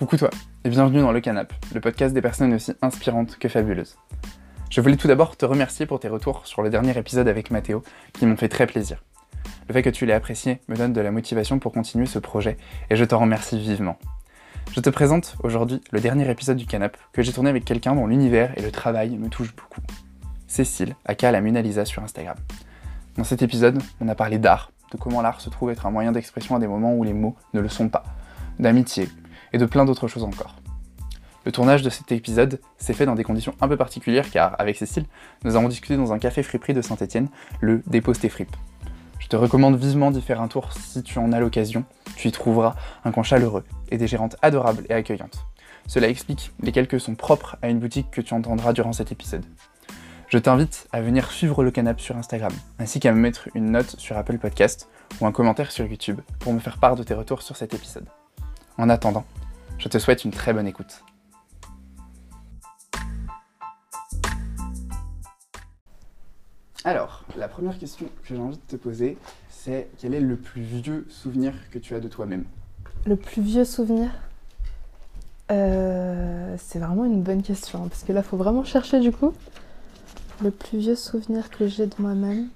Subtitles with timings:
[0.00, 0.30] Coucou toi,
[0.64, 3.98] et bienvenue dans Le Canap, le podcast des personnes aussi inspirantes que fabuleuses.
[4.70, 7.82] Je voulais tout d'abord te remercier pour tes retours sur le dernier épisode avec Mathéo,
[8.14, 9.04] qui m'ont fait très plaisir.
[9.68, 12.56] Le fait que tu l'aies apprécié me donne de la motivation pour continuer ce projet,
[12.88, 13.98] et je t'en remercie vivement.
[14.72, 18.06] Je te présente aujourd'hui le dernier épisode du Canap, que j'ai tourné avec quelqu'un dont
[18.06, 19.82] l'univers et le travail me touchent beaucoup.
[20.46, 22.38] Cécile, aka la Mona Lisa sur Instagram.
[23.18, 26.12] Dans cet épisode, on a parlé d'art, de comment l'art se trouve être un moyen
[26.12, 28.04] d'expression à des moments où les mots ne le sont pas,
[28.58, 29.10] d'amitié,
[29.52, 30.56] et de plein d'autres choses encore.
[31.44, 34.76] Le tournage de cet épisode s'est fait dans des conditions un peu particulières car, avec
[34.76, 35.06] Cécile,
[35.44, 37.28] nous avons discuté dans un café friperie de Saint-Etienne,
[37.60, 38.28] le Dépose tes.
[39.18, 41.84] Je te recommande vivement d'y faire un tour si tu en as l'occasion.
[42.16, 42.74] Tu y trouveras
[43.04, 45.46] un coin chaleureux et des gérantes adorables et accueillantes.
[45.86, 49.44] Cela explique les quelques sons propres à une boutique que tu entendras durant cet épisode.
[50.28, 53.98] Je t'invite à venir suivre le canap sur Instagram, ainsi qu'à me mettre une note
[53.98, 54.88] sur Apple Podcast
[55.20, 58.06] ou un commentaire sur YouTube pour me faire part de tes retours sur cet épisode.
[58.80, 59.26] En attendant,
[59.76, 61.04] je te souhaite une très bonne écoute.
[66.84, 69.18] Alors, la première question que j'ai envie de te poser,
[69.50, 72.46] c'est quel est le plus vieux souvenir que tu as de toi-même?
[73.04, 74.08] Le plus vieux souvenir?
[75.50, 79.12] Euh, C'est vraiment une bonne question, hein, parce que là, il faut vraiment chercher du
[79.12, 79.34] coup.
[80.42, 82.48] Le plus vieux souvenir que j'ai de moi-même?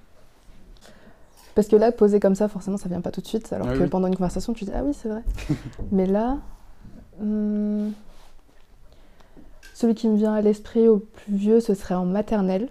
[1.55, 3.51] Parce que là, posé comme ça, forcément, ça vient pas tout de suite.
[3.53, 3.89] Alors Ah que oui.
[3.89, 5.21] pendant une conversation, tu dis Ah oui, c'est vrai.
[5.91, 6.37] Mais là,
[7.21, 7.91] hum,
[9.73, 12.67] celui qui me vient à l'esprit au plus vieux, ce serait en maternelle.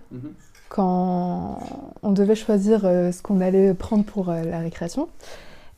[0.69, 1.59] quand
[2.03, 5.09] on devait choisir euh, ce qu'on allait prendre pour euh, la récréation.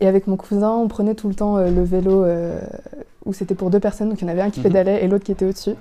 [0.01, 2.25] Et avec mon cousin, on prenait tout le temps euh, le vélo
[3.25, 4.65] où c'était pour deux personnes, donc il y en avait un qui Mhm.
[4.65, 5.75] pédalait et l'autre qui était au-dessus.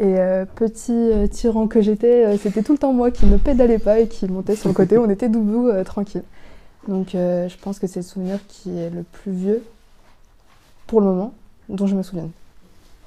[0.00, 3.36] Et euh, petit euh, tyran que j'étais, euh, c'était tout le temps moi qui ne
[3.36, 4.96] pédalais pas et qui montait sur le côté.
[4.96, 6.22] on était debout, tranquille.
[6.88, 9.62] Donc je pense que c'est le souvenir qui est le plus vieux,
[10.86, 11.34] pour le moment,
[11.68, 12.30] dont je me souviens.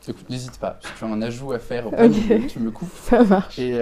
[0.07, 2.47] Écoute, n'hésite pas, si tu as un ajout à faire, Ok.
[2.47, 2.93] tu me coupes.
[3.01, 3.57] Ça marche.
[3.57, 3.75] Et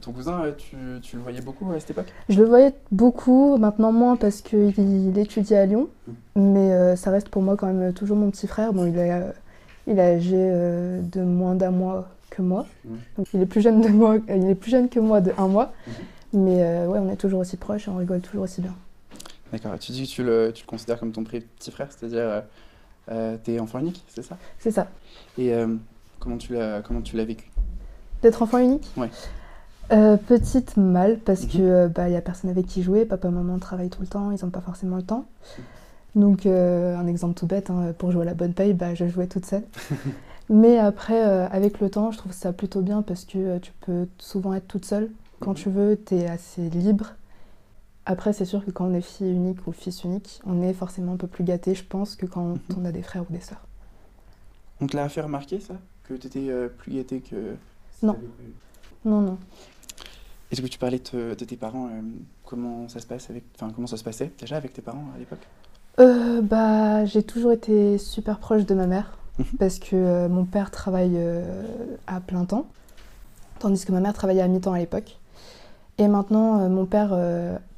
[0.00, 2.12] ton cousin, tu, tu le voyais beaucoup à cette époque?
[2.28, 5.88] Je le voyais beaucoup, maintenant moins parce qu'il il étudie à Lyon,
[6.34, 8.72] mais euh, ça reste pour moi quand même toujours mon petit frère.
[8.72, 9.12] Bon, il est,
[9.86, 12.66] il est âgé de moins d'un mois que moi,
[13.16, 15.32] donc il est plus jeune de moi, euh, il est plus jeune que moi de
[15.38, 16.44] un mois, Mhm.
[16.44, 18.74] mais euh, ouais, on est toujours aussi proches et on rigole toujours aussi bien.
[19.52, 22.40] D'accord, tu dis que tu le, tu le considères comme ton petit frère, c'est-à-dire euh,
[23.10, 24.36] euh, t'es enfant unique, c'est ça?
[24.58, 24.88] C'est ça.
[25.38, 25.66] Et euh,
[26.20, 27.50] comment tu l'as comment tu l'as vécu?
[28.22, 28.90] D'être enfant unique?
[28.96, 29.08] Ouais.
[30.26, 31.48] Petite mal parce Mhm.
[31.48, 34.30] que euh, bah y a personne avec qui jouer, papa maman travaillent tout le temps,
[34.32, 35.26] ils n'ont pas forcément le temps.
[36.14, 39.06] Donc euh, un exemple tout bête, hein, pour jouer à la bonne paye, bah, je
[39.08, 39.62] jouais toute seule.
[40.50, 43.72] Mais après, euh, avec le temps, je trouve ça plutôt bien parce que euh, tu
[43.80, 45.10] peux souvent être toute seule
[45.40, 45.56] quand Mhm.
[45.56, 47.12] tu veux, tu es assez libre.
[48.06, 51.12] Après, c'est sûr que quand on est fille unique ou fils unique, on est forcément
[51.12, 52.58] un peu plus gâté, je pense, que quand Mhm.
[52.78, 53.62] on a des frères ou des sœurs.
[54.80, 55.74] On te l'a fait remarquer ça?
[56.04, 57.54] Que t'étais euh, plus gâté que.
[58.02, 58.16] Non.
[59.04, 59.38] Non, non.
[60.50, 62.00] Est-ce que tu parlais de, de tes parents euh,
[62.46, 63.44] Comment ça se passe avec.
[63.56, 65.46] Enfin, comment ça se passait déjà avec tes parents à l'époque?
[66.00, 69.44] Euh, bah, j'ai toujours été super proche de ma mère Mhm.
[69.58, 71.64] parce que euh, mon père travaille euh,
[72.06, 72.66] à plein temps,
[73.58, 75.18] tandis que ma mère travaillait à mi-temps à l'époque.
[75.98, 77.16] Et maintenant, euh, mon père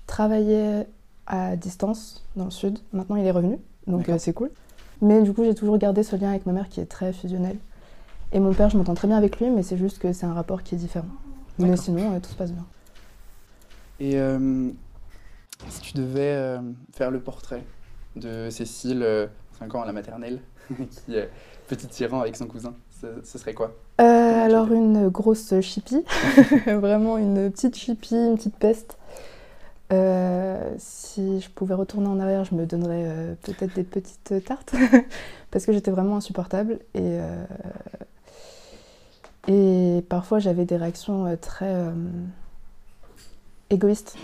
[0.06, 0.86] travaillait
[1.26, 2.78] à distance dans le sud.
[2.92, 4.50] Maintenant, il est revenu, donc c'est cool.
[5.00, 7.56] Mais du coup, j'ai toujours gardé ce lien avec ma mère qui est très fusionnel.
[8.32, 10.34] Et mon père, je m'entends très bien avec lui, mais c'est juste que c'est un
[10.34, 11.08] rapport qui est différent.
[11.58, 12.66] Mais sinon, tout se passe bien.
[14.00, 14.18] Et
[15.68, 16.58] si tu devais
[16.92, 17.64] faire le portrait
[18.16, 19.26] de Cécile, euh,
[19.58, 20.40] 5 ans à la maternelle,
[21.06, 21.28] qui est
[21.68, 23.72] petit tyran avec son cousin, ce, ce serait quoi?
[24.00, 24.04] Euh,
[24.44, 26.04] alors une grosse chippie,
[26.66, 28.96] vraiment une petite chippie, une petite peste.
[29.92, 34.74] Euh, si je pouvais retourner en arrière, je me donnerais euh, peut-être des petites tartes
[35.50, 37.18] parce que j'étais vraiment insupportable et
[39.48, 41.74] et parfois j'avais des réactions très
[43.70, 44.16] égoïstes.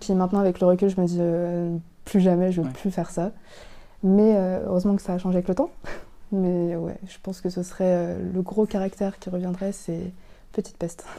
[0.00, 1.20] Puis maintenant avec le recul, je me dis
[2.04, 2.72] plus jamais, je veux Ouais.
[2.72, 3.32] plus faire ça.
[4.02, 5.70] Mais euh, heureusement que ça a changé avec le temps.
[6.32, 10.12] Mais ouais, je pense que ce serait euh, le gros caractère qui reviendrait, c'est
[10.52, 11.04] petite peste.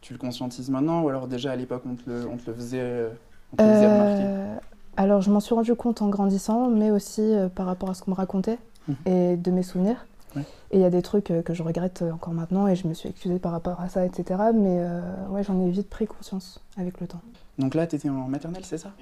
[0.00, 2.54] Tu le conscientises maintenant ou alors déjà à l'époque on te le, on te le
[2.54, 3.08] faisait, euh,
[3.52, 4.56] on te faisait Euh,
[4.96, 8.12] alors je m'en suis rendu compte en grandissant, mais aussi par rapport à ce qu'on
[8.12, 8.96] me racontait Mhm.
[9.06, 10.06] et de mes souvenirs.
[10.36, 10.42] Ouais.
[10.70, 13.08] Et il y a des trucs que je regrette encore maintenant et je me suis
[13.08, 14.40] excusée par rapport à ça, etc.
[14.54, 15.00] Mais euh,
[15.30, 17.20] ouais, j'en ai vite pris conscience avec le temps.
[17.58, 18.92] Donc là, tu étais en maternelle, c'est ça?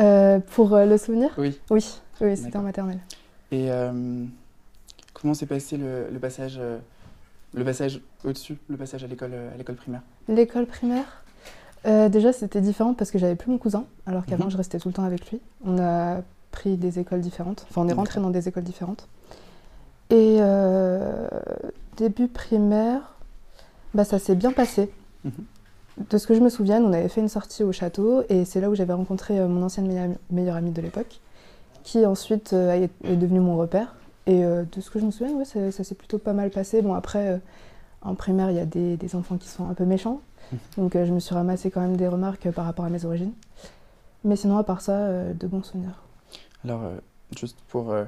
[0.00, 1.30] Euh, pour euh, le souvenir?
[1.38, 1.58] Oui.
[1.70, 1.84] Oui,
[2.20, 2.98] oui c'était en maternelle.
[3.52, 4.24] Et euh,
[5.12, 6.60] comment s'est passé le, le passage,
[7.54, 10.00] le passage au-dessus, le passage à l'école, à l'école primaire?
[10.28, 11.22] L'école primaire,
[11.86, 14.50] euh, déjà c'était différent parce que j'avais plus mon cousin, alors qu'avant Mhm.
[14.50, 15.40] je restais tout le temps avec lui.
[15.64, 19.06] On a pris des écoles différentes, enfin on est rentré dans des écoles différentes.
[20.10, 20.38] Et
[21.96, 23.14] début primaire,
[23.94, 24.90] bah, ça s'est bien passé.
[25.24, 25.32] Mhm.
[25.98, 28.60] De ce que je me souviens, on avait fait une sortie au château et c'est
[28.60, 31.20] là où j'avais rencontré mon ancienne meilleure amie de l'époque,
[31.84, 33.94] qui ensuite est devenue mon repère.
[34.26, 36.82] Et de ce que je me souviens, ouais, ça, ça s'est plutôt pas mal passé.
[36.82, 37.40] Bon, après,
[38.02, 40.20] en primaire, il y a des, des, enfants qui sont un peu méchants.
[40.76, 43.32] Donc je me suis ramassé quand même des remarques par rapport à mes origines.
[44.24, 46.02] Mais sinon, à part ça, euh, de bons souvenirs.
[46.64, 46.96] Alors, euh,
[47.36, 48.04] juste pour euh,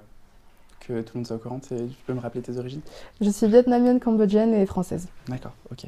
[0.81, 1.75] que tout le monde soit au courant, tu
[2.06, 2.81] peux me rappeler tes origines?
[3.21, 5.09] Je suis vietnamienne, cambodgienne et française.
[5.29, 5.87] D'accord, ok.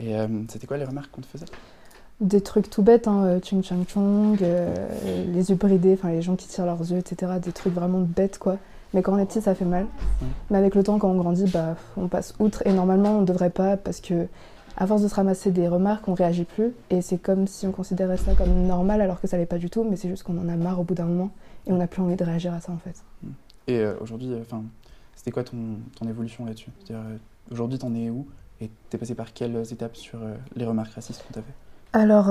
[0.00, 0.14] Et
[0.48, 1.46] c'était quoi les remarques qu'on te faisait?
[2.20, 6.46] Des trucs tout bêtes, hein, chung chang chung, les yeux bridés, enfin les gens qui
[6.48, 7.32] tirent leurs yeux, etc.
[7.42, 8.58] Des trucs vraiment bêtes, quoi.
[8.94, 9.86] Mais quand on est petit, ça fait mal.
[10.50, 12.62] Mais avec le temps, quand on grandit, bah, on passe outre.
[12.66, 14.26] Et normalement, on ne devrait pas parce que
[14.80, 16.72] à force de se ramasser des remarques, on réagit plus.
[16.90, 19.68] Et c'est comme si on considérait ça comme normal alors que ça l'est pas du
[19.68, 21.30] tout, mais c'est juste qu'on en a marre au bout d'un moment
[21.66, 23.02] et on n'a plus envie de réagir à ça en fait.
[23.66, 24.62] Et euh, aujourd'hui, euh, enfin,
[25.16, 25.56] c'était quoi ton,
[25.98, 26.70] ton évolution là-dessus?
[26.92, 27.16] Euh,
[27.50, 28.26] aujourd'hui, t'en es où?
[28.60, 30.18] Et t'es passé par quelles étapes sur
[30.56, 31.54] les remarques racistes qu'on t'a fait
[31.92, 32.28] Alors,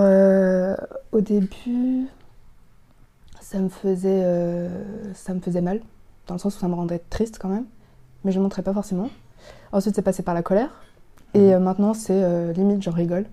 [1.12, 2.08] au début,
[3.40, 4.70] ça me, faisait,
[5.14, 5.80] ça me faisait mal,
[6.28, 7.66] dans le sens où ça me rendait triste quand même,
[8.24, 9.10] mais je ne montrais pas forcément.
[9.72, 10.70] Ensuite, c'est passé par la colère.
[11.34, 11.52] Et mhm.
[11.52, 13.26] euh, maintenant, c'est euh, limite, j'en rigole.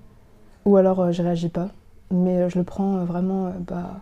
[0.64, 1.68] Ou alors, euh, je réagis pas.
[2.10, 3.52] Mais je le prends vraiment.
[3.66, 4.00] bah,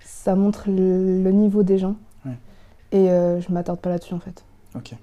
[0.00, 1.96] ça montre le, niveau des gens.
[2.92, 4.44] Et je m'attarde pas là-dessus, en fait.
[4.76, 4.94] Ok.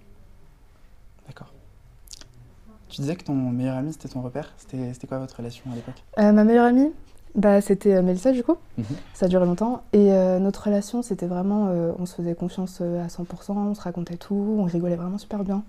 [2.92, 4.54] Tu disais que ton meilleur ami, c'était ton repère.
[4.58, 6.04] C'était quoi votre relation à l'époque?
[6.18, 6.92] Ma meilleure amie
[7.36, 8.58] bah, C'était Mélissa, du coup.
[8.78, 8.86] Mhm.
[9.14, 9.82] Ça a duré longtemps.
[9.94, 10.10] Et
[10.40, 11.70] notre relation, c'était vraiment.
[11.98, 15.64] on se faisait confiance à 100%, on se racontait tout, on rigolait vraiment super bien.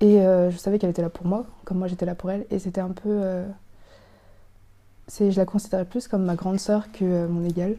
[0.00, 2.46] Et euh, je savais qu'elle était là pour moi, comme moi j'étais là pour elle.
[2.50, 3.08] Et c'était un peu.
[3.08, 3.46] Euh,
[5.08, 7.76] je la considérais plus comme ma grande sœur que euh, mon égale.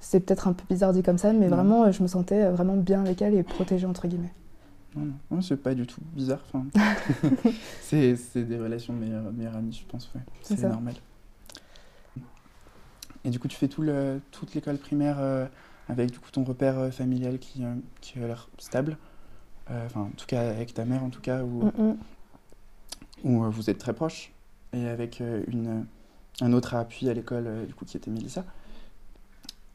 [0.00, 3.00] C'est peut-être un peu bizarre dit comme ça, mais vraiment, je me sentais vraiment bien
[3.02, 4.32] avec elle et protégée, entre guillemets.
[4.96, 6.42] Non, non, c'est pas du tout bizarre.
[6.52, 6.66] Enfin,
[7.80, 10.10] c'est des relations de meilleures, amies, je pense.
[10.14, 10.20] Ouais.
[10.42, 10.94] C'est normal.
[13.24, 15.48] Et du coup, tu fais tout le, toute l'école primaire
[15.88, 17.62] avec du coup ton repère familial qui,
[18.00, 18.96] qui a l'air stable.
[19.70, 21.96] Euh, enfin en tout cas avec ta mère en tout cas, où, mm, mm.
[23.24, 24.32] où euh, vous êtes très proches,
[24.72, 25.86] et avec euh, une,
[26.40, 28.44] un autre appui à l'école du coup qui était Mélissa.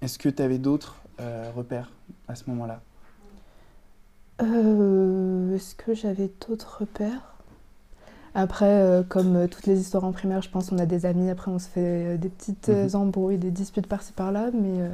[0.01, 1.01] Est-ce que tu avais d'autres
[1.55, 1.91] repères
[2.27, 2.81] à ce moment-là?
[4.39, 7.33] Est-ce que j'avais d'autres repères?
[8.33, 11.29] Après, comme toutes les histoires en primaire, je pense qu'on a des amis.
[11.29, 12.89] Après, on se fait des petites mhm.
[12.93, 14.49] embrouilles, des disputes par-ci par-là.
[14.53, 14.89] Mais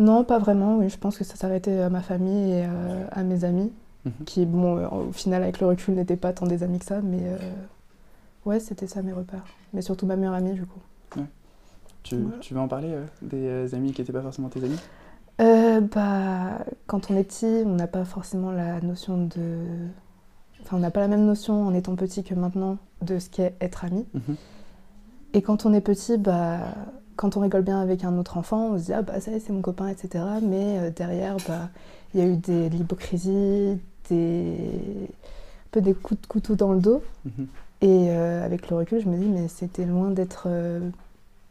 [0.00, 0.78] non, pas vraiment.
[0.78, 3.70] Oui, je pense que ça s'arrêtait à ma famille et euh, à mes amis,
[4.06, 4.12] mhm.
[4.24, 7.00] qui, bon, euh, au final, avec le recul, n'étaient pas tant des amis que ça,
[7.02, 7.36] mais euh,
[8.46, 9.44] ouais, c'était ça mes repères.
[9.74, 10.80] Mais surtout ma meilleure amie, du coup.
[12.02, 14.80] Tu, tu, veux en parler des amis qui n'étaient pas forcément tes amis?
[15.80, 19.58] Bah, Quand on est petit, on n'a pas forcément la notion de.
[20.62, 23.54] Enfin, on n'a pas la même notion en étant petit que maintenant de ce qu'est
[23.60, 24.06] être ami.
[24.14, 24.36] Mhm.
[25.32, 26.60] Et quand on est petit, bah
[27.16, 29.52] quand on rigole bien avec un autre enfant, on se dit ah bah ça c'est
[29.52, 30.24] mon copain, etc.
[30.42, 31.68] Mais euh, derrière, bah
[32.14, 33.78] il y a eu de l'hypocrisie,
[34.08, 34.56] des
[35.08, 37.02] un peu des coups de couteau dans le dos.
[37.24, 37.46] Mhm.
[37.82, 40.80] Et euh, avec le recul, je me dis mais c'était loin d'être euh,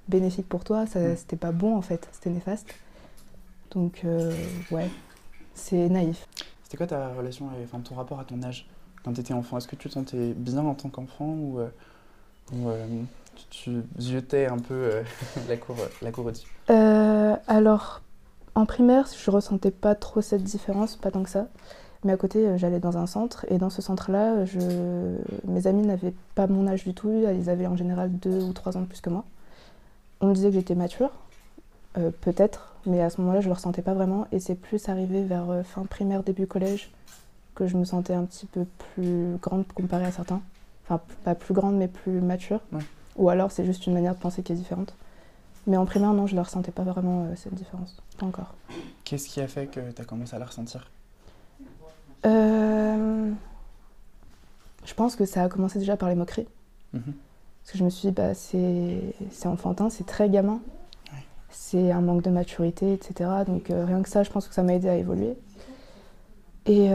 [0.10, 2.68] bénéfique pour toi, ça, c'était pas bon en fait, c'était néfaste.
[3.72, 4.06] Donc
[4.72, 4.90] ouais,
[5.54, 6.28] c'est naïf.
[6.64, 8.68] C'était quoi ta relation, enfin ton rapport à ton âge
[9.04, 9.58] quand tu étais enfant?
[9.58, 11.60] Est-ce que tu te sentais bien en tant qu'enfant ou,
[12.54, 12.70] ou
[13.50, 15.04] tu jetais un peu euh,
[15.50, 16.48] la, cour, la cour au-dessus?
[16.70, 18.02] Euh, Alors,
[18.56, 21.48] en primaire, je ressentais pas trop cette différence, pas tant que ça.
[22.04, 24.60] Mais à côté, euh, j'allais dans un centre et dans ce centre-là, je...
[25.46, 27.12] mes amis n'avaient pas mon âge du tout.
[27.12, 29.26] Ils avaient en général deux ou trois ans de plus que moi.
[30.22, 31.12] On me disait que j'étais mature,
[31.94, 34.28] peut-être, mais à ce moment-là, je le ressentais pas vraiment.
[34.32, 36.92] Et c'est plus arrivé vers fin primaire, début collège,
[37.56, 40.42] que je me sentais un petit peu plus grande comparée à certains.
[40.86, 42.62] Enfin, pas plus grande, mais plus mature.
[43.18, 44.96] Ou alors c'est juste une manière de penser qui est différente.
[45.68, 48.02] Mais en primaire, non, je ne ressentais pas vraiment euh, cette différence.
[48.18, 48.56] Pas encore.
[49.04, 50.90] Qu'est-ce qui a fait que tu as commencé à la ressentir?
[52.26, 53.32] Euh,
[54.86, 56.48] Je pense que ça a commencé déjà par les moqueries.
[56.94, 57.02] Mhm.
[57.62, 60.60] Parce que je me suis dit, bah, c'est enfantin, c'est très gamin.
[61.50, 63.30] C'est un manque de maturité, etc.
[63.48, 65.36] Donc euh, rien que ça, je pense que ça m'a aidé à évoluer.
[66.66, 66.90] Et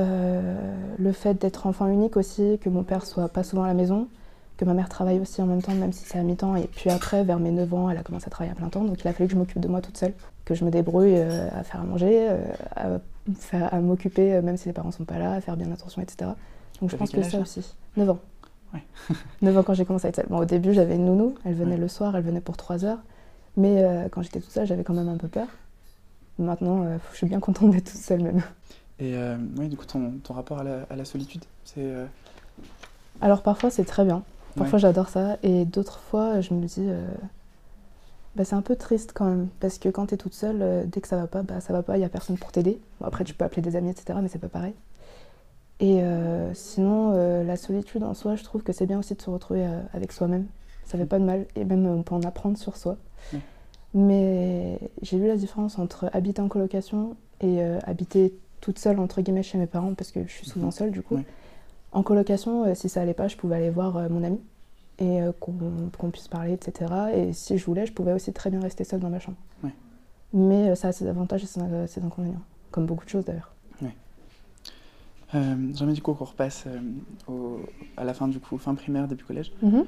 [0.99, 4.06] le fait d'être enfant unique aussi, que mon père soit pas souvent à la maison,
[4.56, 6.56] que ma mère travaille aussi en même temps, même si c'est à mi-temps.
[6.56, 8.84] Et puis après, vers mes 9 ans, elle a commencé à travailler à plein temps.
[8.84, 10.12] Donc il a fallu que je m'occupe de moi toute seule,
[10.44, 12.99] que je me débrouille euh, à faire à manger, euh,
[13.52, 16.30] à, m'occuper, euh, même si les parents sont pas là, à faire bien attention, etc.
[16.80, 17.75] Donc je pense que ça aussi.
[17.96, 18.18] 9 ans.
[18.73, 18.84] Ouais.
[19.42, 20.26] 9 ans quand j'ai commencé à être seule.
[20.28, 22.99] Bon, au début, j'avais une nounou, elle venait le soir, elle venait pour 3 heures.
[23.56, 25.49] Mais quand j'étais toute seule, j'avais quand même un peu peur.
[26.38, 28.42] Maintenant, je suis bien contente d'être toute seule même.
[28.99, 29.14] Et
[29.58, 31.92] oui, du coup, ton, ton rapport à la, à la solitude, c'est...
[33.20, 34.25] Alors parfois c'est très bien,
[34.56, 36.88] parfois j'adore ça, et d'autres fois je me dis,
[38.34, 41.00] bah, c'est un peu triste quand même, parce que quand tu es toute seule, dès
[41.00, 42.80] que ça va pas, bah ça va pas, il y a personne pour t'aider.
[43.04, 44.75] après tu peux appeler des amis, etc., mais c'est pas pareil.
[45.78, 46.02] Et
[46.54, 47.12] sinon,
[47.44, 50.46] la solitude en soi, je trouve que c'est bien aussi de se retrouver avec soi-même.
[50.84, 52.96] Ça fait pas de mal, et même on peut en apprendre sur soi.
[53.95, 59.21] Mais j'ai vu la différence entre habiter en colocation et euh, habiter toute seule, entre
[59.21, 60.73] guillemets, chez mes parents, parce que je suis souvent mhm.
[60.73, 61.19] seule, du coup.
[61.93, 64.40] En colocation, euh, si ça allait pas, je pouvais aller voir euh, mon ami
[64.99, 66.93] et qu'on puisse parler, etc.
[67.14, 69.38] Et si je voulais, je pouvais aussi très bien rester seule dans ma chambre.
[70.33, 73.52] Mais ça a ses avantages et ses inconvénients, comme beaucoup de choses d'ailleurs.
[75.33, 76.66] J'aimerais du coup qu'on repasse
[77.97, 79.52] à la fin du coup, fin primaire, début collège.
[79.62, 79.85] Mhm.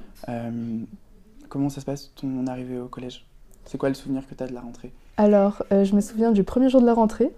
[1.56, 3.24] Comment ça se passe ton arrivée au collège?
[3.64, 4.92] C'est quoi le souvenir que tu as de la rentrée?
[5.16, 7.32] Alors, euh, je me souviens du premier jour de la rentrée.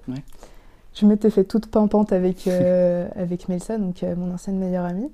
[0.92, 5.08] Je m'étais fait toute pimpante avec, euh, avec Melsa, donc euh, mon ancienne meilleure amie,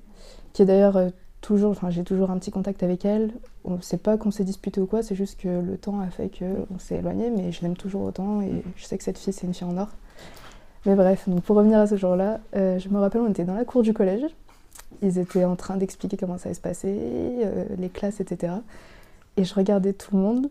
[0.53, 0.99] qui est d'ailleurs
[1.41, 3.31] toujours, enfin j'ai toujours un petit contact avec elle.
[3.63, 6.31] On sait pas qu'on s'est disputé ou quoi, c'est juste que le temps a fait
[6.35, 9.45] qu'on s'est éloigné, mais je l'aime toujours autant et je sais que cette fille c'est
[9.45, 9.89] une fille en or.
[10.87, 13.65] Mais bref, donc pour revenir à ce jour-là, je me rappelle on était dans la
[13.65, 14.23] cour du collège.
[15.03, 16.97] Ils étaient en train d'expliquer comment ça allait se passer,
[17.77, 18.53] les classes, etc.
[19.37, 20.49] Et je regardais tout le monde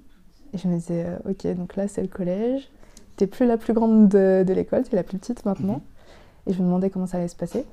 [0.54, 2.68] et je me disais, euh, ok, donc là c'est le collège,
[3.16, 5.74] t'es plus la plus grande de, l'école, t'es la plus petite maintenant.
[5.74, 5.80] Mhm.
[6.46, 7.64] Et je me demandais comment ça allait se passer.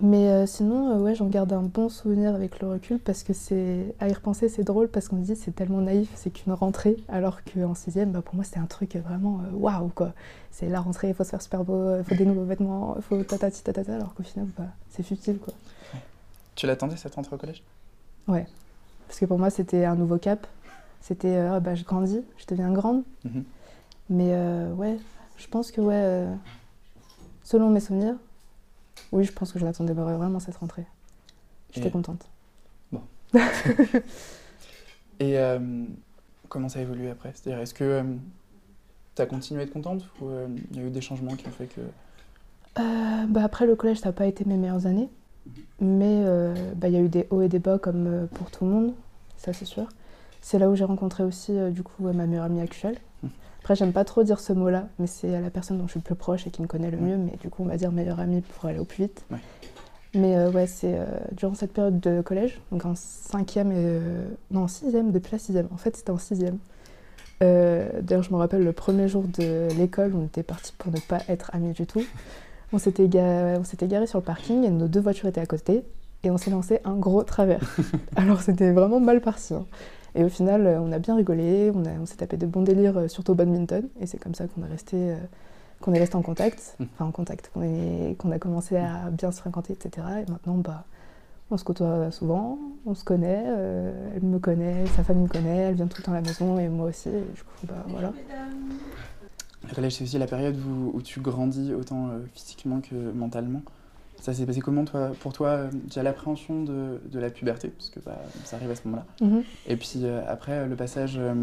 [0.00, 3.32] Mais euh, sinon, euh, ouais, j'en garde un bon souvenir avec le recul parce que
[3.32, 6.52] c'est à y repenser, c'est drôle parce qu'on se dit c'est tellement naïf, c'est qu'une
[6.52, 10.12] rentrée, alors qu'en sixième, bah, pour moi c'était un truc vraiment waouh quoi.
[10.50, 13.02] C'est la rentrée, il faut se faire super beau, il faut des nouveaux vêtements, il
[13.02, 15.54] faut tatati tatata, alors qu'au final, bah, c'est futile quoi.
[16.56, 17.62] Tu l'attendais cette rentrée au collège?
[18.26, 18.46] Ouais,
[19.12, 20.46] parce que pour moi c'était un nouveau cap,
[21.02, 23.02] c'était euh, ah, bah, je grandis, je deviens grande.
[23.26, 23.44] Mhm.
[24.08, 24.96] Mais euh, ouais,
[25.36, 26.34] je pense que ouais, euh,
[27.44, 28.14] selon mes souvenirs,
[29.12, 30.86] oui, je pense que je l'attendais vraiment cette rentrée.
[31.74, 32.26] J'étais contente.
[32.90, 33.02] Bon.
[35.20, 35.36] Et
[36.48, 37.32] comment ça a évolué après?
[37.34, 38.02] C'est-à-dire, est-ce que
[39.14, 40.30] tu as continué à être contente ou
[40.70, 41.82] il y a eu des changements qui ont fait que.
[43.28, 45.10] bah après le collège, ça n'a pas été mes meilleures années.
[45.80, 46.24] Mais
[46.76, 48.94] bah, il y a eu des hauts et des bas comme pour tout le monde,
[49.36, 49.88] ça c'est sûr.
[50.42, 52.98] C'est là où j'ai rencontré aussi euh, du coup ma meilleure amie actuelle.
[53.60, 56.04] Après, j'aime pas trop dire ce mot-là, mais c'est la personne dont je suis le
[56.04, 57.16] plus proche et qui me connaît le mieux.
[57.16, 59.24] Mais du coup, on va dire meilleure amie pour aller au plus vite.
[60.14, 64.00] Mais euh, ouais, c'est euh, durant cette période de collège, donc en cinquième et
[64.50, 65.68] non en sixième, depuis la sixième.
[65.72, 66.58] En fait, c'était en sixième.
[67.40, 71.18] D'ailleurs, je me rappelle le premier jour de l'école, on était partis pour ne pas
[71.28, 72.04] être amis du tout.
[72.72, 75.84] On s'était garé sur le parking et nos deux voitures étaient à côté
[76.24, 77.60] et on s'est lancé un gros travers.
[78.16, 79.54] Alors c'était vraiment mal parti.
[79.54, 79.66] Hein.
[80.14, 82.98] Et au final, euh, on a bien rigolé, on, on s'est tapé de bons délires,
[82.98, 85.16] euh, surtout au badminton, et c'est comme ça qu'on est resté, euh,
[85.80, 89.72] qu'on est resté en contact, enfin en contact, qu'on, a commencé à bien se fréquenter,
[89.72, 90.06] etc.
[90.26, 90.84] Et maintenant, bah,
[91.50, 93.44] on se côtoie souvent, on se connaît,
[94.16, 96.58] elle me connaît, sa famille me connaît, elle vient tout le temps à la maison,
[96.58, 98.12] et moi aussi, et du coup, bah voilà.
[99.68, 103.62] Le collège, c'est aussi la période où, où tu grandis autant physiquement que mentalement.
[104.22, 107.90] Ça s'est passé comment toi, pour toi euh, déjà l'appréhension de, de, la puberté, parce
[107.90, 109.04] que bah, ça arrive à ce moment-là.
[109.20, 109.42] Mhm.
[109.66, 111.34] Et puis euh, après le passage euh,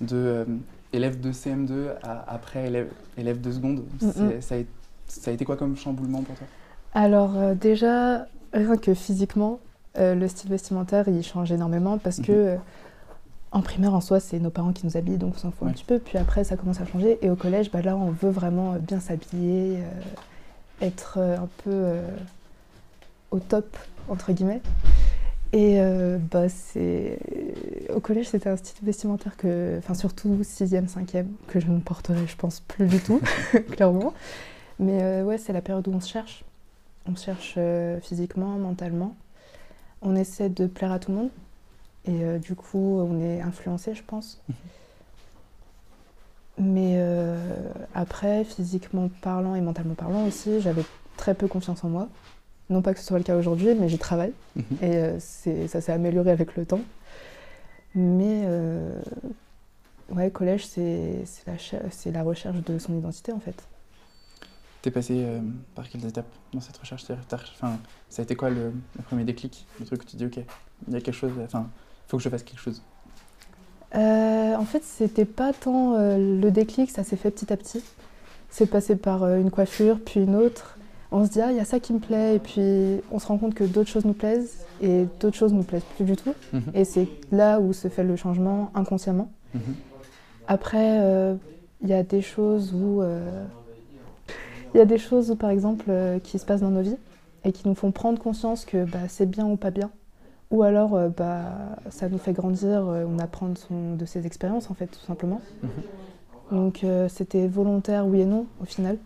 [0.00, 0.46] de
[0.92, 4.40] élève de CM2 à après élève, élève de seconde, mhm.
[4.40, 4.58] ça, a,
[5.08, 6.46] ça, a, été quoi comme chamboulement pour toi?
[6.94, 9.58] Alors déjà, rien que physiquement,
[9.96, 12.24] le style vestimentaire il change énormément parce mhm.
[12.24, 12.56] que
[13.52, 15.72] en primaire en soi c'est nos parents qui nous habillent donc on s'en fout un
[15.72, 15.98] petit peu.
[15.98, 19.00] Puis après ça commence à changer et au collège bah, là on veut vraiment bien
[19.00, 19.78] s'habiller
[20.82, 22.06] être euh, un peu euh,
[23.30, 23.76] au top,
[24.08, 24.60] entre guillemets.
[25.52, 27.18] Et euh, bah, c'est...
[27.94, 32.26] au collège, c'était un style vestimentaire que, enfin surtout 6e, 5e, que je ne porterai,
[32.26, 33.20] je pense, plus du tout,
[33.70, 34.14] clairement.
[34.78, 36.44] Mais ouais, c'est la période où on se cherche.
[37.06, 37.58] On se cherche
[38.02, 39.14] physiquement, mentalement.
[40.00, 41.30] On essaie de plaire à tout le monde.
[42.04, 44.40] Et du coup, on est influencé, je pense.
[44.48, 44.54] Mhm.
[46.58, 47.36] Mais euh,
[47.94, 50.84] après, physiquement parlant et mentalement parlant aussi, j'avais
[51.16, 52.08] très peu confiance en moi.
[52.70, 54.32] Non pas que ce soit le cas aujourd'hui, mais j'y travaille.
[54.56, 54.64] Mhm.
[54.82, 56.82] Et euh, ça s'est amélioré avec le temps.
[57.94, 59.00] Mais euh,
[60.10, 63.66] ouais, collège, c'est la, la, recherche de son identité en fait.
[64.80, 65.24] T'es passé
[65.74, 67.04] par quelles étapes dans cette recherche?
[67.54, 67.78] Enfin,
[68.08, 69.66] Ça a été quoi le, le, premier déclic?
[69.78, 70.40] Le truc où tu dis, ok,
[70.88, 71.68] il y a quelque chose, enfin,
[72.12, 72.82] faut que je fasse quelque chose
[73.94, 77.82] euh, en fait, c'était pas tant euh, le déclic, ça s'est fait petit à petit.
[78.48, 80.78] C'est passé par euh, une coiffure, puis une autre.
[81.10, 83.26] On se dit, ah, il y a ça qui me plaît, et puis on se
[83.26, 86.32] rend compte que d'autres choses nous plaisent, et d'autres choses nous plaisent plus du tout.
[86.54, 86.62] Mhm.
[86.72, 89.30] Et c'est là où se fait le changement inconsciemment.
[89.52, 89.60] Mhm.
[90.48, 91.36] Après,
[91.82, 93.02] il y a des choses où.
[94.74, 95.92] Il y a des choses, par exemple,
[96.24, 96.96] qui se passent dans nos vies
[97.44, 99.90] et qui nous font prendre conscience que bah, c'est bien ou pas bien.
[100.52, 101.44] Ou alors, euh, bah,
[101.90, 105.00] ça nous fait grandir, euh, on apprend de, son- de ses expériences, en fait, tout
[105.00, 105.40] simplement.
[106.50, 108.98] Donc, euh, c'était volontaire, oui et non, au final.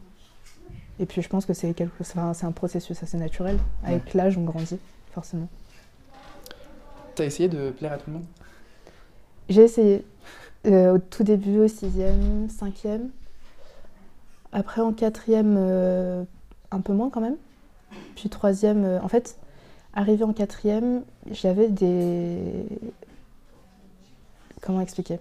[0.99, 2.01] Et puis, je pense que c'est quelque...
[2.01, 3.59] enfin, c'est un processus assez naturel.
[3.85, 4.79] Avec l'âge, on grandit,
[5.13, 5.47] forcément.
[7.15, 8.25] T'as essayé de plaire à tout le monde?
[9.49, 10.05] J'ai essayé.
[10.65, 13.11] Au tout début, au sixième, cinquième.
[14.51, 15.57] Après, en quatrième,
[16.73, 17.37] un peu moins quand même.
[18.17, 19.37] Puis troisième, en fait,
[19.97, 22.37] arrivé en quatrième, j'avais des...
[24.61, 25.19] Comment expliquer?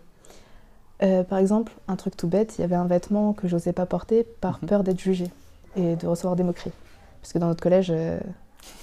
[1.01, 3.85] Euh, Par exemple, un truc tout bête, il y avait un vêtement que j'osais pas
[3.85, 4.69] porter par Mhm.
[4.69, 5.31] peur d'être jugée
[5.75, 6.71] et de recevoir des moqueries.
[7.21, 8.19] Parce que dans notre collège, euh,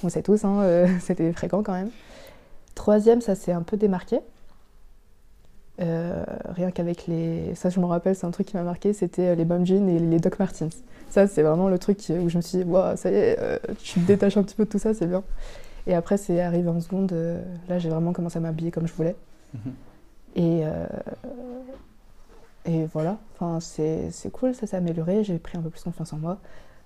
[0.03, 1.91] on sait tous, hein, euh, c'était fréquent quand même.
[2.75, 4.19] Troisième, ça s'est un peu démarqué.
[5.81, 7.55] Euh, rien qu'avec les.
[7.55, 9.99] Ça, je me rappelle, c'est un truc qui m'a marqué c'était les bum jeans et
[9.99, 10.83] les Doc Martens.
[11.09, 13.59] Ça, c'est vraiment le truc où je me suis dit, Waouh, ça y est, euh,
[13.83, 15.23] tu te détaches un petit peu de tout ça, c'est bien.
[15.87, 17.13] Et après, c'est arrivé en seconde.
[17.13, 19.17] euh, là, j'ai vraiment commencé à m'habiller comme je voulais.
[19.55, 19.73] Mhm.
[20.37, 20.87] Et, euh,
[22.65, 26.13] et voilà, enfin, c'est c'est cool, ça s'est amélioré, j'ai pris un peu plus confiance
[26.13, 26.39] en moi.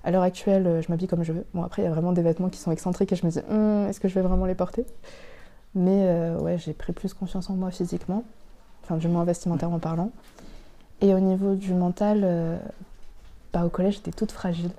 [0.02, 1.44] À l'heure actuelle, euh, je m'habille comme je veux.
[1.54, 3.40] Bon, après, il y a vraiment des vêtements qui sont excentriques et je me dis,
[3.50, 4.84] Hum, est-ce que je vais vraiment les porter?
[5.74, 8.24] Mais euh, ouais, j'ai pris plus confiance en moi physiquement,
[8.82, 10.10] enfin, du moins vestimentairement parlant.
[11.02, 12.58] Et au niveau du mental,
[13.52, 14.70] bah, au collège, j'étais toute fragile.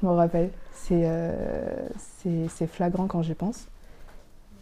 [0.00, 0.50] Je me rappelle.
[0.84, 1.30] C'est euh,
[2.48, 3.66] c'est- flagrant quand j'y pense.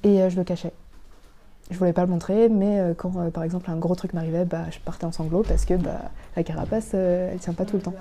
[0.03, 0.73] Et euh, je le cachais.
[1.71, 4.65] Je voulais pas le montrer, mais euh, quand par exemple un gros truc m'arrivait, bah,
[4.71, 7.95] je partais en sanglots parce que bah, la carapace, elle tient pas tout le temps.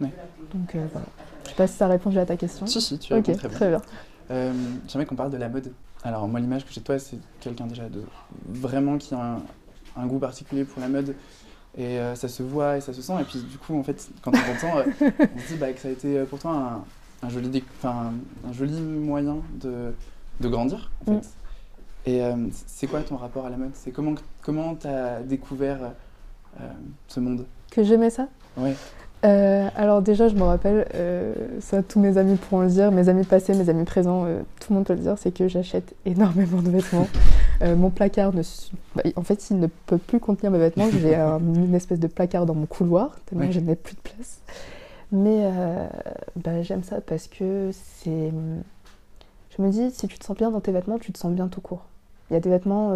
[0.00, 0.12] Ouais.
[0.52, 1.06] Donc voilà.
[1.44, 2.66] Je sais pas si ça a répondu à ta question.
[2.66, 3.56] Si, si, tu ok, réponds très bien.
[3.56, 3.82] très bien.
[4.30, 4.52] Euh,
[4.88, 5.72] J'aimerais qu'on parle de la mode.
[6.04, 8.02] Alors, moi, l'image que j'ai de toi, c'est quelqu'un déjà de
[8.46, 9.42] vraiment qui a un,
[9.96, 11.14] un goût particulier pour la mode.
[11.78, 13.12] Et euh, ça se voit et ça se sent.
[13.20, 15.78] Et puis, du coup, en fait, quand on t'entend, euh, on se dit bah, que
[15.78, 16.50] ça a été euh, pour toi
[17.22, 18.12] un, un joli, un,
[18.48, 19.92] un joli moyen de,
[20.40, 21.12] de grandir, en fait.
[21.12, 21.22] Mm.
[22.06, 22.34] Et euh,
[22.66, 23.70] c'est quoi ton rapport à la mode?
[23.74, 25.78] C'est comment comment t'as découvert
[27.06, 27.44] ce monde?
[27.70, 28.28] Que j'aimais ça?
[28.56, 28.74] Ouais.
[29.24, 33.08] Euh, alors déjà, je me rappelle, euh, ça tous mes amis pourront le dire, mes
[33.08, 35.94] amis passés, mes amis présents, euh, tout le monde peut le dire, c'est que j'achète
[36.06, 37.08] énormément de vêtements.
[37.60, 38.42] Mon placard, ne
[38.94, 40.88] bah, en fait, il ne peut plus contenir mes vêtements.
[40.92, 44.38] J'ai un- une espèce de placard dans mon couloir, tellement je n'ai plus de place.
[45.10, 45.50] Mais
[46.36, 48.30] bah, j'aime ça parce que c'est...
[49.56, 51.48] Je me dis, si tu te sens bien dans tes vêtements, tu te sens bien
[51.48, 51.82] tout court.
[52.30, 52.92] Il y a des vêtements...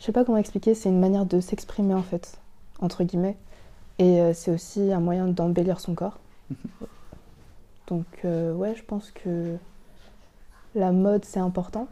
[0.00, 2.36] Je sais pas comment expliquer, c'est une manière de s'exprimer en fait,
[2.80, 3.36] entre guillemets.
[3.98, 6.18] Et euh, c'est aussi un moyen d'embellir son corps.
[7.88, 9.56] Donc euh, ouais, je pense que
[10.74, 11.86] la mode c'est important,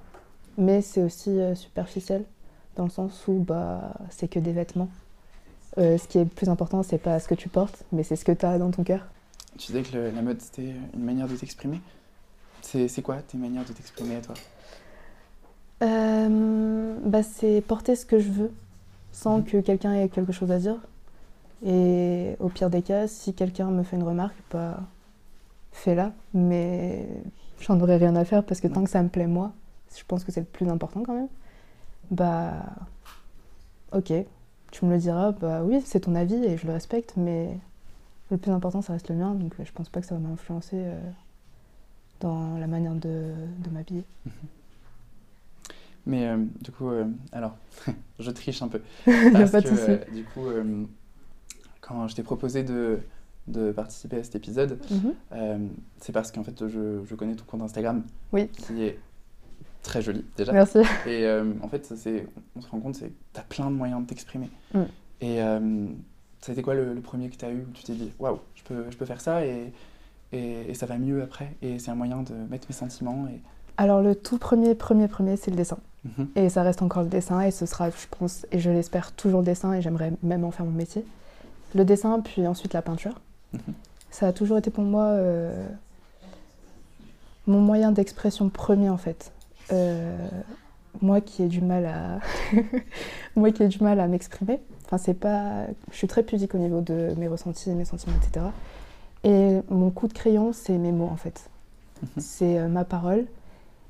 [0.58, 2.24] mais c'est aussi euh, superficiel
[2.76, 4.88] dans le sens où bah c'est que des vêtements.
[5.78, 8.16] Euh, ce qui est le plus important, c'est pas ce que tu portes, mais c'est
[8.16, 9.06] ce que tu as dans ton cœur.
[9.58, 11.80] Tu disais que le- la mode, c'était une manière de t'exprimer.
[12.62, 14.34] C'est quoi tes manières de t'exprimer à toi?
[15.80, 18.52] Bah, c'est porter ce que je veux
[19.12, 19.44] sans Mhm.
[19.44, 20.76] que quelqu'un ait quelque chose à dire.
[21.64, 24.80] Et au pire des cas, si quelqu'un me fait une remarque, bah,
[25.72, 26.12] fais-la.
[26.34, 27.08] Mais
[27.60, 29.52] j'en aurais rien à faire parce que tant que ça me plaît moi,
[29.96, 31.28] je pense que c'est le plus important quand même.
[32.10, 32.54] Bah,
[33.92, 34.12] ok,
[34.70, 37.58] tu me le diras, bah oui, c'est ton avis et je le respecte, mais
[38.30, 39.34] le plus important, ça reste le mien.
[39.34, 41.00] Donc je pense pas que ça va m'influencer euh,
[42.20, 44.04] dans la manière de, de m'habiller.
[46.06, 47.56] Mais euh, du coup, euh, alors,
[48.18, 48.82] je triche un peu.
[49.06, 50.46] Y a Parce pas de que, du coup,
[51.86, 52.98] quand je t'ai proposé de,
[53.46, 55.14] de participer à cet épisode, Mhm.
[55.32, 55.58] euh,
[55.98, 58.48] c'est parce qu'en fait, je, je connais ton compte Instagram, Oui.
[58.48, 58.98] qui est
[59.82, 60.52] très joli déjà.
[60.52, 60.78] Merci.
[61.06, 63.70] Et euh, en fait, ça, c'est, on se rend compte, c'est que tu as plein
[63.70, 64.48] de moyens de t'exprimer.
[64.72, 64.78] Mm.
[65.20, 65.86] Et euh,
[66.40, 68.12] ça a été quoi le, le premier que tu as eu où tu t'es dit,
[68.18, 69.72] waouh, je peux, je peux faire ça et,
[70.32, 71.54] et, et ça va mieux après?
[71.62, 73.26] Et c'est un moyen de mettre mes sentiments.
[73.28, 73.40] Et...
[73.76, 75.78] Alors le tout premier, premier, premier, c'est le dessin.
[76.04, 76.28] Mhm.
[76.36, 79.40] Et ça reste encore le dessin et ce sera, je pense, et je l'espère, toujours
[79.40, 81.04] le dessin et j'aimerais même en faire mon métier.
[81.74, 83.20] Le dessin, puis ensuite la peinture.
[83.52, 83.74] Mhm.
[84.10, 85.66] Ça a toujours été pour moi euh,
[87.46, 89.32] mon moyen d'expression premier en fait.
[89.72, 90.16] Euh,
[91.02, 92.20] moi qui ai du mal à
[93.36, 94.60] moi qui ai du mal à m'exprimer.
[94.84, 98.46] Enfin c'est pas, je suis très pudique au niveau de mes ressentis, mes sentiments, etc.
[99.24, 101.50] Et mon coup de crayon, c'est mes mots en fait.
[102.02, 102.08] Mhm.
[102.18, 103.24] C'est euh, ma parole.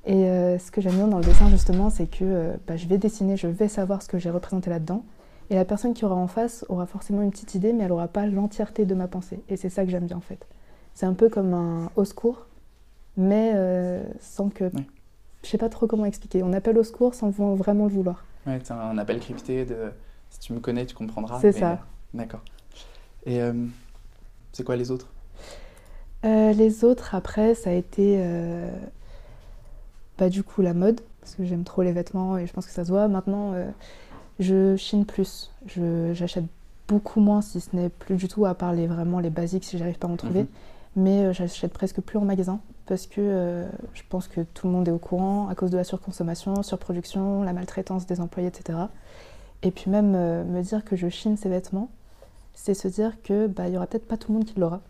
[0.07, 0.27] Et
[0.59, 3.47] ce que j'aime bien dans le dessin justement, c'est que bah, je vais dessiner, je
[3.47, 5.03] vais savoir ce que j'ai représenté là-dedans.
[5.51, 8.09] Et la personne qui aura en face aura forcément une petite idée, mais elle n'aura
[8.09, 9.41] pas l'entièreté de ma pensée.
[9.49, 10.47] Et c'est ça que j'aime bien en fait.
[10.95, 12.47] C'est un peu comme un au secours,
[13.17, 14.71] mais euh, sans que...
[14.75, 14.87] Oui.
[15.43, 16.43] Je sais pas trop comment expliquer.
[16.43, 18.25] On appelle au secours sans vraiment le vouloir.
[18.47, 19.93] Ouais, c'est un appel crypté de
[20.31, 21.39] si tu me connais, tu comprendras.
[21.41, 21.73] C'est mais, ça.
[21.73, 21.77] euh,
[22.15, 22.41] D'accord.
[23.27, 23.53] Et euh,
[24.53, 25.11] C'est quoi les autres?
[26.23, 28.19] Les autres, après, ça a été
[30.17, 32.73] bah, du coup la mode, parce que j'aime trop les vêtements et je pense que
[32.73, 33.09] ça se voit.
[33.09, 33.53] Maintenant,
[34.41, 35.51] je chine plus.
[36.13, 36.45] J'achète
[36.89, 39.79] beaucoup moins, si ce n'est plus du tout, à part les, vraiment les basiques si
[39.79, 40.43] j'arrive pas à en trouver.
[40.43, 40.49] Mhm.
[40.97, 44.89] Mais j'achète presque plus en magasin parce que euh, je pense que tout le monde
[44.89, 48.79] est au courant à cause de la surconsommation, surproduction, la maltraitance des employés, etc.
[49.63, 51.91] Et puis même euh, me dire que je chine ces vêtements,
[52.53, 54.81] c'est se dire que bah il y aura peut-être pas tout le monde qui l'aura.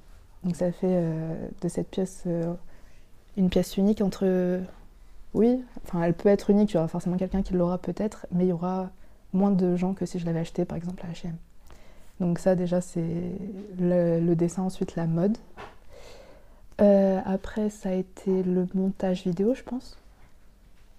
[0.42, 2.24] Donc ça fait euh, de cette pièce
[3.36, 4.60] une pièce unique entre
[5.32, 8.44] oui, enfin elle peut être unique, il y aura forcément quelqu'un qui l'aura peut-être, mais
[8.44, 8.90] il y aura
[9.34, 11.36] moins de gens que si je l'avais acheté par exemple à H&M.
[12.20, 13.02] Donc ça déjà c'est
[13.78, 15.36] le dessin, ensuite la mode.
[16.80, 19.96] Euh, après, ça a été le montage vidéo, je pense.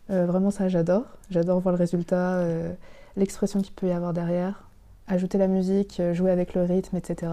[0.10, 1.04] Euh, vraiment, ça, j'adore.
[1.30, 2.72] J'adore voir le résultat, euh,
[3.18, 4.64] l'expression qu'il peut y avoir derrière,
[5.08, 7.32] ajouter la musique, jouer avec le rythme, etc.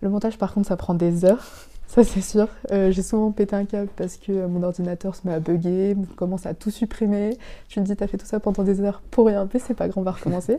[0.00, 1.44] Le montage, par contre, ça prend des heures,
[1.88, 2.48] ça c'est sûr.
[2.70, 6.54] J'ai souvent pété un câble parce que mon ordinateur se met à bugger, commence à
[6.54, 7.36] tout supprimer.
[7.68, 9.88] Je me dis, t'as fait tout ça pendant des heures pour rien, mais c'est pas
[9.88, 10.58] grand, on va recommencer.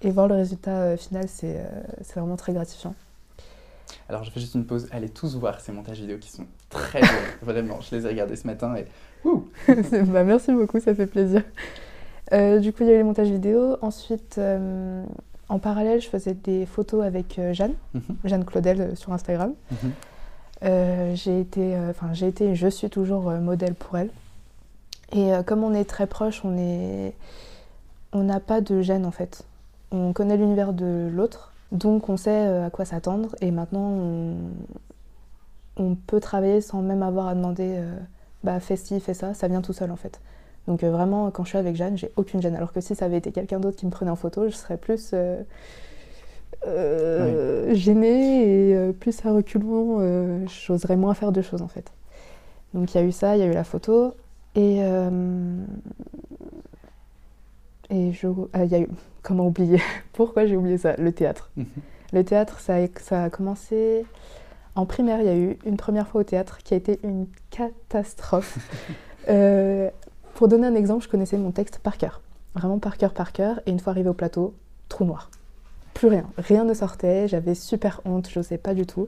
[0.00, 1.62] Et voir le résultat final, c'est
[2.14, 2.94] vraiment très gratifiant.
[4.08, 7.00] Alors je fais juste une pause, allez tous voir ces montages vidéo qui sont très
[7.00, 7.06] beaux,
[7.42, 7.80] vraiment.
[7.80, 8.86] Je les ai regardés ce matin et
[10.06, 11.42] bah, merci beaucoup, ça fait plaisir.
[12.32, 13.76] Euh, du coup, il y a eu les montages vidéo.
[13.82, 15.04] Ensuite, euh,
[15.48, 18.02] en parallèle, je faisais des photos avec euh, Jeanne, mhm.
[18.24, 19.54] Jeanne Claudel sur Instagram.
[20.62, 21.14] Mhm.
[21.14, 24.10] j'ai été, enfin j'ai été, je suis toujours modèle pour elle.
[25.12, 27.14] Et comme on est très proches, on est,
[28.12, 29.44] on n'a pas de gêne en fait.
[29.90, 33.90] On connaît l'univers de l'autre donc on sait euh, à quoi s'attendre et maintenant
[35.76, 37.96] on, peut travailler sans même avoir à demander euh,
[38.44, 40.20] bah, fais ci, fais ça, ça vient tout seul en fait.
[40.68, 42.54] Donc euh, vraiment quand je suis avec Jeanne, j'ai aucune gêne.
[42.54, 44.76] Alors que si ça avait été quelqu'un d'autre qui me prenait en photo, je serais
[44.76, 45.14] plus
[47.74, 51.92] gênée et plus à reculons, j'oserais moins faire de choses en fait.
[52.74, 54.14] Donc il y a eu ça, il y a eu la photo
[54.54, 54.80] et
[57.92, 58.88] et je, il y a eu
[59.22, 59.80] comment oublier?
[60.12, 60.96] Pourquoi j'ai oublié ça?
[60.96, 61.50] Le théâtre.
[61.56, 61.66] Mhm.
[62.12, 64.04] Le théâtre, ça a, ça a, commencé
[64.74, 65.20] en primaire.
[65.20, 68.58] Il y a eu une première fois au théâtre qui a été une catastrophe.
[69.28, 69.88] Euh,
[70.34, 72.22] pour donner un exemple, je connaissais mon texte par cœur.
[72.56, 73.60] Vraiment par cœur, par cœur.
[73.66, 74.52] Et une fois arrivé au plateau,
[74.88, 75.30] trou noir.
[76.02, 76.26] Plus rien.
[76.36, 77.28] Rien ne sortait.
[77.28, 78.28] J'avais super honte.
[78.28, 79.06] Je n'osais pas du tout.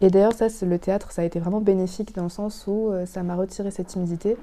[0.00, 3.06] Et d'ailleurs, ça, le théâtre, ça a été vraiment bénéfique dans le sens où euh,
[3.06, 4.36] ça m'a retiré cette timidité.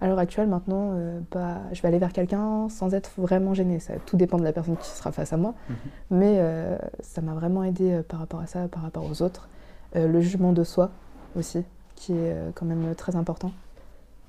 [0.00, 3.80] À l'heure actuelle, maintenant, euh, bah, je vais aller vers quelqu'un sans être vraiment gênée.
[3.80, 5.52] Ça, tout dépend de la personne qui sera face à moi.
[5.68, 5.76] Mhm.
[6.12, 9.50] Mais euh, ça m'a vraiment aidé par rapport à ça, par rapport aux autres.
[9.94, 10.90] le jugement de soi
[11.38, 11.64] aussi,
[11.96, 13.52] qui est quand même très important.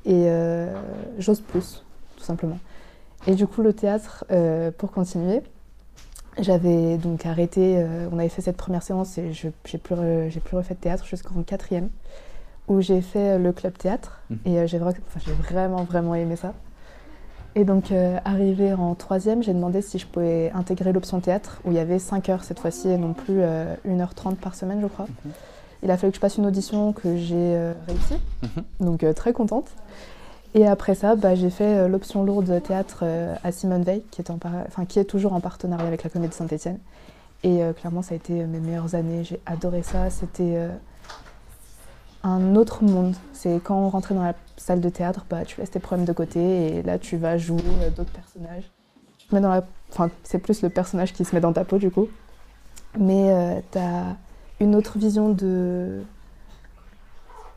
[0.03, 0.27] Et
[1.19, 1.85] j'ose plus,
[2.17, 2.59] tout simplement.
[3.27, 4.25] Et du coup, le théâtre,
[4.77, 5.41] pour continuer,
[6.39, 10.75] j'avais donc arrêté, on avait fait cette première séance et je n'ai plus, plus refait
[10.75, 11.89] de théâtre jusqu'en quatrième
[12.67, 14.39] où j'ai fait euh, le club théâtre mhm.
[14.45, 16.53] et euh, j'ai vraiment, vraiment aimé ça.
[17.55, 21.71] Et donc, euh, arrivé en troisième, j'ai demandé si je pouvais intégrer l'option théâtre, où
[21.71, 23.41] il y avait 5 heures cette fois-ci et non plus
[23.87, 25.07] 1h30 par semaine, je crois.
[25.25, 25.31] Mhm.
[25.83, 28.85] Il a fallu que je passe une audition que j'ai réussi, mhm.
[28.85, 29.71] donc très contente.
[30.53, 33.03] Et après ça, bah, j'ai fait l'option lourde théâtre
[33.43, 34.39] à Simone Veil, qui est, en
[34.87, 36.79] qui est toujours en partenariat avec la Comédie Saint-Etienne.
[37.43, 39.23] Et clairement, ça a été mes meilleures années.
[39.23, 40.09] J'ai adoré ça.
[40.09, 40.67] C'était
[42.23, 43.15] un autre monde.
[43.33, 46.13] C'est quand on rentrait dans la salle de théâtre, bah, tu laisses tes problèmes de
[46.13, 48.69] côté et là tu vas jouer euh, d'autres personnages.
[49.17, 49.63] Tu mets dans la...
[49.91, 52.07] Enfin, c'est plus le personnage qui se met dans ta peau du coup.
[52.99, 54.15] Mais euh, tu as
[54.59, 56.01] une autre vision de...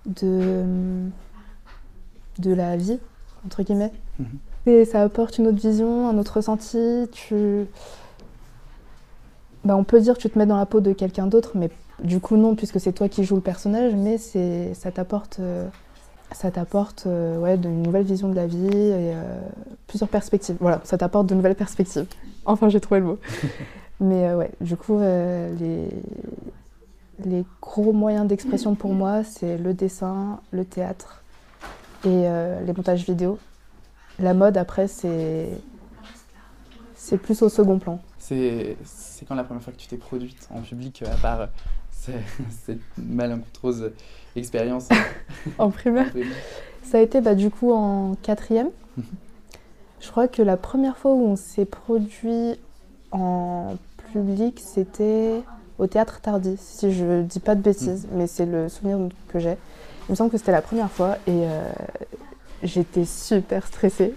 [0.07, 0.65] de
[2.41, 2.99] de la vie,
[3.47, 3.93] entre guillemets.
[4.19, 4.27] Mhm.
[4.67, 7.09] Et ça apporte une autre vision, un autre ressenti.
[7.13, 7.67] Tu...
[9.65, 11.71] Bah, on peut dire que tu te mets dans la peau de quelqu'un d'autre, mais
[12.03, 15.67] du coup, non, puisque c'est toi qui joues le personnage, mais ça t'apporte euh,
[16.33, 19.41] ça t'apporte euh, ouais, une nouvelle vision de la vie et euh,
[19.87, 20.57] plusieurs perspectives.
[20.61, 22.07] Voilà, ça t'apporte de nouvelles perspectives.
[22.47, 23.19] Enfin, j'ai trouvé le mot.
[24.01, 25.89] mais ouais, du coup, les,
[27.25, 31.20] les gros moyens d'expression pour moi, c'est le dessin, le théâtre
[32.05, 32.29] et
[32.67, 33.39] les montages vidéo.
[34.19, 35.49] La mode, après, c'est
[37.01, 37.99] c'est plus au second plan.
[38.19, 38.77] C'est
[39.27, 41.49] quand la première fois que tu t'es produite en public, à part
[42.65, 43.93] cette malencontreuse
[44.37, 44.89] expérience
[45.59, 46.13] en primaire.
[46.83, 48.71] Ça a été bah, du coup en quatrième.
[50.01, 52.55] Je crois que la première fois où on s'est produit
[53.13, 53.77] en
[54.13, 55.43] public, c'était
[55.79, 58.19] au théâtre Tardy, si je dis pas de bêtises, mhm.
[58.19, 59.57] mais c'est le souvenir que j'ai.
[60.09, 61.71] Il me semble que c'était la première fois et euh,
[62.63, 64.15] j'étais super stressée.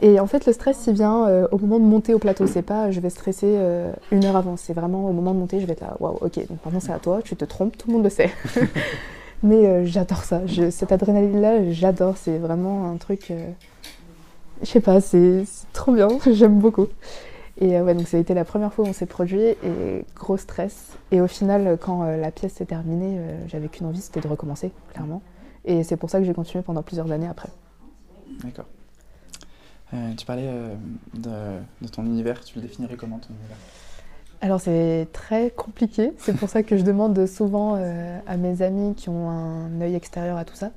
[0.00, 2.46] Et en fait, le stress, il vient euh, au moment de monter au plateau.
[2.46, 4.56] C'est pas je vais stresser euh, une heure avant.
[4.56, 6.92] C'est vraiment au moment de monter, je vais être là, waouh, ok, donc maintenant c'est
[6.92, 8.30] à toi, tu te trompes, tout le monde le sait.
[9.44, 10.42] Mais j'adore ça.
[10.70, 12.16] cette adrénaline-là, j'adore.
[12.16, 13.32] C'est vraiment un truc.
[14.62, 16.08] je sais pas, c'est trop bien.
[16.30, 16.86] J'aime beaucoup.
[17.62, 20.36] Et ouais, donc ça a été la première fois où on s'est produit et gros
[20.36, 20.96] stress.
[21.12, 25.22] Et au final, quand la pièce s'est terminée, j'avais qu'une envie, c'était de recommencer, clairement.
[25.64, 27.50] Et c'est pour ça que j'ai continué pendant plusieurs années après.
[28.42, 28.66] D'accord.
[29.94, 30.74] Euh, tu parlais euh,
[31.14, 33.56] de, ton univers, tu le définirais comment ton univers?
[34.40, 38.94] Alors c'est très compliqué, c'est pour ça que je demande souvent euh, à mes amis
[38.96, 40.72] qui ont un œil extérieur à tout ça.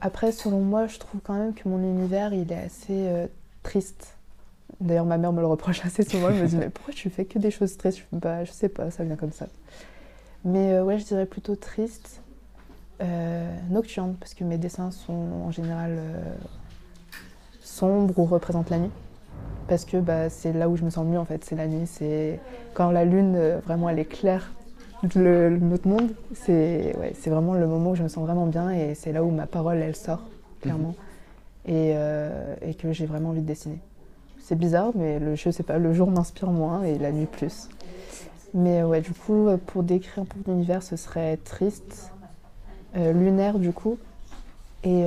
[0.00, 3.08] après, selon moi, je trouve quand même que mon univers, il est assez
[3.62, 4.16] triste.
[4.80, 7.24] D'ailleurs, ma mère me le reproche assez souvent, elle me dit mais pourquoi tu fais
[7.24, 7.98] que des choses tristes?
[7.98, 9.46] Je, bah, je sais pas, ça vient comme ça.
[10.44, 12.20] Mais ouais, je dirais plutôt triste,
[13.70, 15.98] nocturne, parce que mes dessins sont en général
[17.62, 18.90] sombre ou représente la nuit.
[19.68, 21.86] Parce que bah, c'est là où je me sens mieux en fait, c'est la nuit.
[21.86, 22.40] C'est
[22.74, 24.52] quand la lune euh, vraiment elle éclaire
[25.16, 28.94] le, notre monde, c'est ouais, vraiment le moment où je me sens vraiment bien et
[28.94, 30.22] c'est là où ma parole elle sort
[30.60, 30.94] clairement
[31.66, 31.74] mhm.
[31.74, 33.80] et, euh, et, que j'ai vraiment envie de dessiner.
[34.42, 37.68] C'est bizarre, mais le, je sais pas, le jour m'inspire moins et la nuit plus.
[38.54, 42.10] Mais ouais, du coup, pour décrire pour l'univers, ce serait triste,
[42.96, 43.98] euh, lunaire du coup,
[44.84, 45.06] et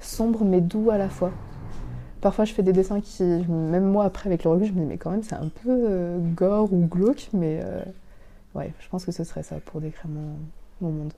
[0.00, 1.32] sombre mais doux à la fois.
[2.24, 4.86] Parfois, je fais des dessins qui, même moi, après, avec le recul, je me dis,
[4.86, 7.82] mais quand même, c'est un peu euh, gore ou glauque, mais euh,
[8.54, 10.36] ouais, je pense que ce serait ça pour décrire mon,
[10.80, 11.12] mon monde.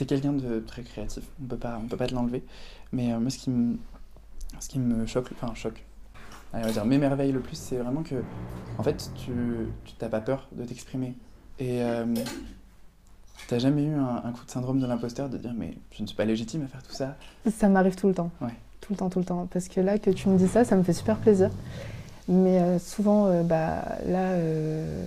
[0.00, 2.42] es quelqu'un de très créatif, on peut pas, on peut pas te l'enlever,
[2.92, 3.76] mais euh, moi, ce qui me,
[4.60, 5.84] ce qui me choque, enfin, choque,
[6.52, 8.16] allez, on va dire, m'émerveille le plus, c'est vraiment que,
[8.78, 9.32] en fait, tu
[10.00, 11.16] n'as pas peur de t'exprimer.
[11.58, 11.82] Et
[13.48, 16.16] T'as jamais eu un, coup de syndrome de l'imposteur de dire mais je ne suis
[16.16, 17.16] pas légitime à faire tout ça?
[17.50, 18.30] Ça m'arrive tout le temps.
[18.42, 18.52] Ouais.
[18.82, 19.48] Tout le temps, tout le temps.
[19.50, 21.50] Parce que là que tu me dis ça, ça me fait super plaisir.
[22.28, 25.06] Mais euh, souvent, euh, bah, là, euh,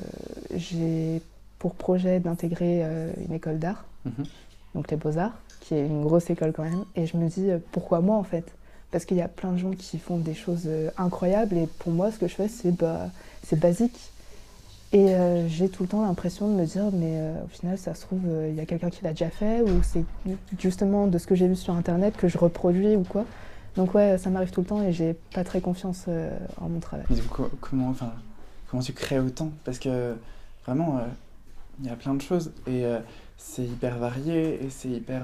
[0.55, 1.21] j'ai
[1.59, 2.83] pour projet d'intégrer
[3.23, 4.25] une école d'art, mhm.
[4.73, 6.85] donc les beaux-arts, qui est une grosse école quand même.
[6.95, 8.51] Et je me dis pourquoi moi en fait?
[8.91, 12.11] Parce qu'il y a plein de gens qui font des choses incroyables et pour moi,
[12.11, 13.09] ce que je fais, c'est bah,
[13.53, 14.11] basique.
[14.93, 17.95] Et euh, j'ai tout le temps l'impression de me dire, mais euh, au final, ça
[17.95, 20.03] se trouve, euh, il y a quelqu'un qui l'a déjà fait, ou c'est
[20.59, 23.25] justement de ce que j'ai vu sur Internet que je reproduis ou quoi.
[23.77, 26.07] Donc ouais, ça m'arrive tout le temps et j'ai pas très confiance
[26.59, 27.05] en mon travail.
[27.09, 28.11] Mais coup, comment, enfin,
[28.69, 29.51] comment tu crées autant?
[29.63, 30.13] Parce que
[30.65, 30.99] vraiment,
[31.79, 32.83] il y a plein de choses et
[33.37, 35.23] c'est hyper varié et c'est hyper...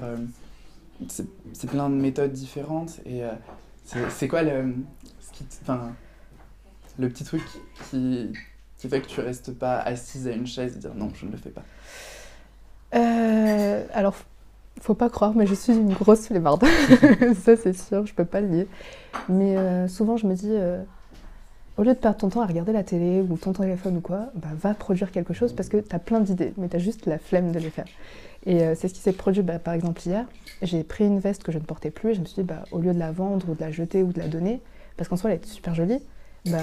[1.08, 3.22] c'est plein de méthodes différentes et
[4.10, 4.74] c'est quoi le,
[5.62, 5.92] enfin,
[6.98, 7.42] le petit truc
[7.90, 8.32] qui
[8.78, 11.32] qui fait que tu restes pas assise à une chaise et dire non, je ne
[11.32, 11.64] le fais pas?
[12.94, 14.14] Euh, Alors,
[14.80, 16.64] faut pas croire, mais je suis une grosse flemmarde.
[17.44, 18.68] ça, c'est sûr, je peux pas le nier.
[19.28, 20.82] Mais euh, souvent, je me dis, euh,
[21.78, 24.30] au lieu de perdre ton temps à regarder la télé ou ton téléphone ou quoi,
[24.34, 27.06] bah, va produire quelque chose parce que tu as plein d'idées, mais tu as juste
[27.06, 27.86] la flemme de les faire.
[28.44, 30.26] Et euh, c'est ce qui s'est produit, bah, par exemple, hier.
[30.62, 32.64] J'ai pris une veste que je ne portais plus et je me suis dit, bah,
[32.72, 34.60] au lieu de la vendre ou de la jeter ou de la donner,
[34.96, 36.00] parce qu'en soi, elle est super jolie,
[36.46, 36.58] bah,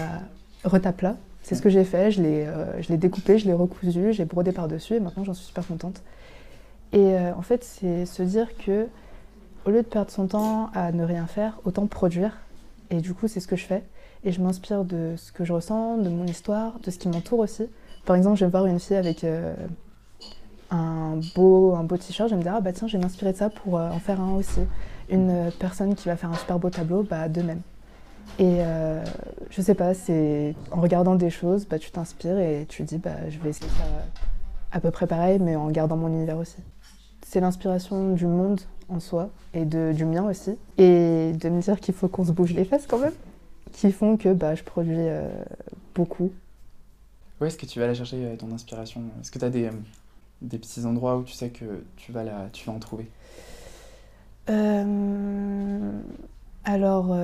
[0.63, 4.13] retape-la c'est ce que j'ai fait, je l'ai, euh, je l'ai découpé, je l'ai recousu,
[4.13, 6.01] j'ai brodé par-dessus et maintenant j'en suis super contente.
[6.91, 8.87] Et euh, en fait, c'est se dire que
[9.65, 12.35] au lieu de perdre son temps à ne rien faire, autant produire.
[12.89, 13.83] Et du coup, c'est ce que je fais.
[14.25, 17.39] Et je m'inspire de ce que je ressens, de mon histoire, de ce qui m'entoure
[17.39, 17.67] aussi.
[18.05, 19.55] Par exemple, je vais voir une fille avec euh,
[20.71, 23.31] un beau, un beau t-shirt, je vais me dire, ah bah tiens, je vais m'inspirer
[23.31, 24.61] de ça pour en faire un aussi.
[25.09, 27.61] Une personne qui va faire un super beau tableau, bah de même.
[28.39, 29.03] Et euh,
[29.49, 33.29] je sais pas, c'est en regardant des choses, bah, tu t'inspires et tu dis bah,
[33.29, 33.85] je vais essayer faire
[34.71, 36.57] à peu près pareil, mais en gardant mon univers aussi.
[37.25, 40.57] C'est l'inspiration du monde en soi et de, du mien aussi.
[40.77, 43.13] Et de me dire qu'il faut qu'on se bouge les fesses quand même,
[43.71, 45.29] qui font que bah, je produis euh,
[45.93, 46.31] beaucoup.
[47.39, 49.01] Où est-ce que tu vas aller chercher euh, ton inspiration?
[49.19, 49.69] Est-ce que tu as des,
[50.41, 53.07] des, petits endroits où tu sais que tu vas, la, tu vas en trouver?
[56.63, 57.15] Alors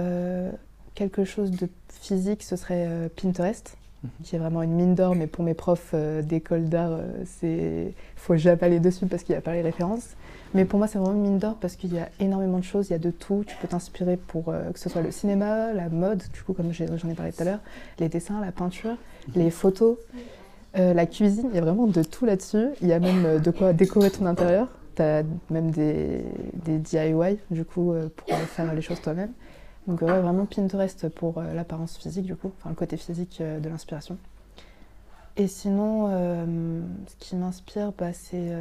[0.95, 3.77] quelque chose de physique, ce serait euh, Pinterest.
[4.23, 7.93] Qui est vraiment une mine d'or, mais pour mes profs euh, d'école d'art, euh, c'est
[8.15, 10.15] faut jamais aller dessus parce qu'il n'y a pas les références.
[10.53, 12.89] Mais pour moi, c'est vraiment une mine d'or parce qu'il y a énormément de choses,
[12.89, 13.43] il y a de tout.
[13.47, 17.09] Tu peux t'inspirer pour que ce soit le cinéma, la mode, du coup, comme j'en
[17.09, 17.59] ai, parlé tout à l'heure,
[17.99, 18.97] les dessins, la peinture,
[19.29, 19.43] mhm.
[19.43, 19.97] les photos,
[20.75, 21.47] la cuisine.
[21.51, 22.67] Il y a vraiment de tout là-dessus.
[22.81, 24.67] Il y a même de quoi décorer ton intérieur.
[24.97, 26.25] Tu as même des,
[26.65, 29.31] des DIY, du coup, pour faire les choses toi-même.
[29.87, 33.67] Donc vraiment Pinterest pour euh, l'apparence physique du coup, enfin le côté physique euh, de
[33.67, 34.17] l'inspiration.
[35.37, 38.53] Et sinon, euh, ce qui m'inspire, bah, c'est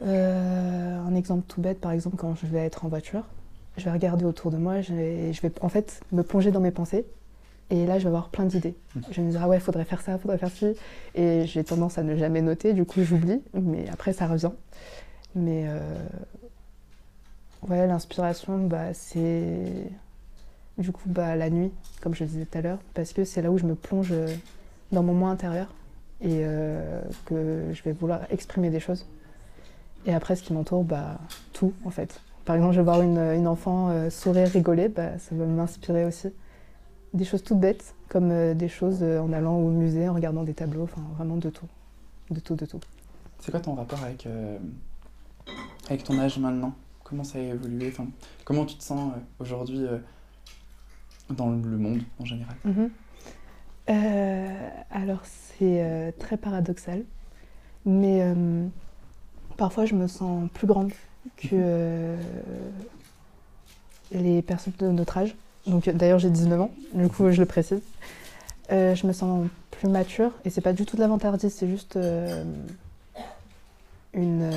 [0.00, 3.24] un exemple tout bête, par exemple quand je vais être en voiture.
[3.76, 6.60] je vais regarder autour de moi, je vais, je vais en fait me plonger dans
[6.60, 7.04] mes pensées.
[7.70, 8.74] Et là, je vais avoir plein d'idées.
[9.10, 10.74] Je vais me dire, ah ouais, faudrait faire ça, faudrait faire ci.
[11.14, 13.42] Et j'ai tendance à ne jamais noter, du coup, j'oublie.
[13.52, 14.52] Mais après, ça revient.
[15.34, 15.80] Mais euh,
[17.66, 19.90] ouais, l'inspiration, bah, c'est
[20.78, 23.42] du coup bah, la nuit, comme je le disais tout à l'heure, parce que c'est
[23.42, 24.28] là où je me plonge euh,
[24.92, 25.66] dans mon moi intérieur
[26.20, 29.06] et euh, que je vais vouloir exprimer des choses.
[30.06, 31.18] Et après, ce qui m'entoure, bah,
[31.52, 32.20] tout en fait.
[32.44, 36.04] Par exemple, je vais voir une, une enfant euh, sourire, rigoler, bah, ça va m'inspirer
[36.04, 36.28] aussi.
[37.14, 40.82] Des choses toutes bêtes, comme des choses en allant au musée, en regardant des tableaux,
[40.82, 41.66] enfin vraiment de tout.
[42.30, 42.80] De tout, de tout.
[43.40, 44.28] C'est quoi ton rapport avec,
[45.88, 46.74] avec ton âge maintenant?
[47.08, 48.06] Comment ça a évolué enfin,
[48.44, 49.98] Comment tu te sens euh, aujourd'hui euh,
[51.30, 52.54] dans le monde en général?
[52.64, 52.90] Mhm.
[53.88, 57.04] Euh, alors c'est euh, très paradoxal,
[57.86, 58.66] mais euh,
[59.56, 60.92] parfois je me sens plus grande
[61.38, 62.20] que euh,
[64.12, 65.34] les personnes de notre âge.
[65.66, 67.80] Donc d'ailleurs j'ai 19 ans, du coup je le précise.
[68.70, 71.98] Je me sens plus mature et c'est pas du tout de la vantardise, c'est juste
[74.12, 74.50] une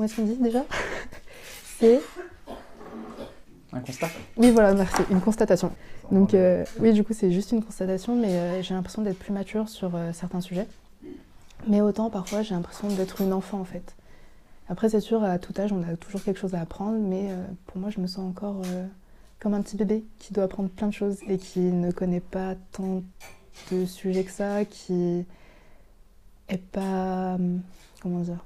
[0.00, 0.64] comment est-ce qu'on dit déjà
[1.78, 2.00] C'est
[3.70, 4.08] Un constat
[4.38, 5.02] oui, voilà, merci.
[5.10, 5.72] Une constatation.
[6.10, 9.34] Donc, euh, oui, du coup, c'est juste une constatation, mais euh, j'ai l'impression d'être plus
[9.34, 10.66] mature sur euh, certains sujets.
[11.66, 13.94] Mais autant, parfois, j'ai l'impression d'être une enfant, en fait.
[14.70, 17.28] Après, c'est sûr, à tout âge, on a toujours quelque chose à apprendre, mais
[17.66, 18.62] pour moi, je me sens encore
[19.38, 22.54] comme un petit bébé qui doit apprendre plein de choses et qui ne connaît pas
[22.72, 23.02] tant
[23.70, 25.26] de sujets que ça, qui
[26.48, 27.34] est pas.
[27.34, 27.60] hum,
[28.00, 28.42] Comment dire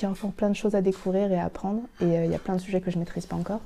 [0.00, 1.82] Qui a encore plein de choses à découvrir et à apprendre.
[2.00, 3.60] Et euh, il y a plein de sujets que je maîtrise pas encore.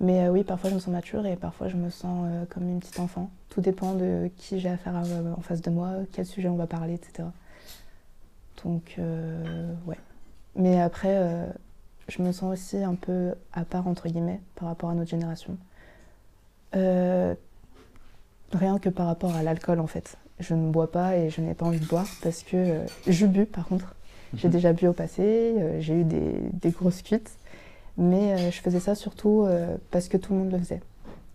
[0.00, 2.68] Mais euh, oui, parfois je me sens mature et parfois je me sens euh, comme
[2.68, 3.28] une petite enfant.
[3.48, 5.02] Tout dépend de qui j'ai affaire à-
[5.36, 7.28] en face de moi, quel sujet on va parler, etc.
[8.62, 8.98] Donc,
[9.86, 9.98] ouais.
[10.54, 11.20] Mais après,
[12.06, 15.56] je me sens aussi un peu à part, entre guillemets, par rapport à notre génération.
[16.72, 17.36] Rien
[18.80, 20.16] que par rapport à l'alcool, en fait.
[20.38, 23.44] Je ne bois pas et je n'ai pas envie de boire parce que je bu,
[23.46, 23.96] par contre.
[24.34, 27.30] J'ai déjà bu au passé, euh, j'ai eu des, des grosses cuites.
[27.98, 30.80] Mais euh, je faisais ça surtout euh, parce que tout le monde le faisait.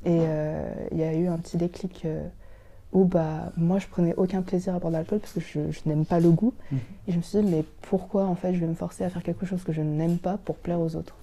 [0.06, 0.20] Et
[0.92, 2.08] il y a eu un petit déclic
[2.94, 5.80] où bah, moi je prenais aucun plaisir à boire de l'alcool parce que je, je
[5.86, 6.54] n'aime pas le goût.
[6.72, 6.80] Mhm.
[7.08, 9.22] Et je me suis dit, mais pourquoi en fait je vais me forcer à faire
[9.22, 11.16] quelque chose que je n'aime pas pour plaire aux autres?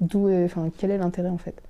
[0.00, 1.60] D'où, enfin, quel est l'intérêt en fait?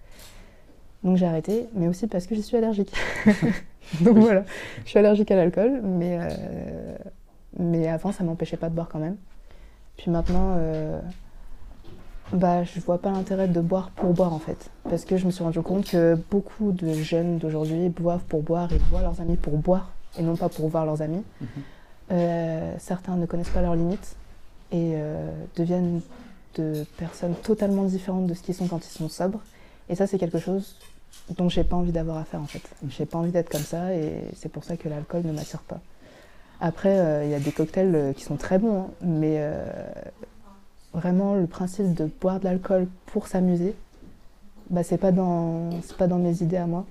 [1.04, 2.92] Donc j'ai arrêté, mais aussi parce que je suis allergique.
[4.00, 4.44] Donc voilà,
[4.84, 6.96] je suis allergique à l'alcool, mais, euh,
[7.58, 9.16] mais avant ça m'empêchait pas de boire quand même.
[9.96, 11.00] Puis maintenant, euh,
[12.32, 14.70] bah, je vois pas l'intérêt de boire pour boire en fait.
[14.88, 18.72] Parce que je me suis rendu compte que beaucoup de jeunes d'aujourd'hui boivent pour boire
[18.72, 21.22] et voient leurs amis pour boire et non pas pour voir leurs amis.
[21.40, 21.48] Mhm.
[22.12, 24.16] Euh, certains ne connaissent pas leurs limites
[24.70, 26.00] et euh, deviennent
[26.56, 29.40] de personnes totalement différentes de ce qu'ils sont quand ils sont sobres.
[29.88, 30.76] Et ça, c'est quelque chose
[31.36, 32.62] dont j'ai pas envie d'avoir à faire en fait.
[32.88, 35.80] J'ai pas envie d'être comme ça et c'est pour ça que l'alcool ne m'attire pas.
[36.64, 39.64] Après, euh, il y a des cocktails euh, qui sont très bons, hein, mais euh,
[40.94, 43.74] vraiment le principe de boire de l'alcool pour s'amuser,
[44.70, 46.86] bah, c'est pas dans c'est pas dans mes idées à moi.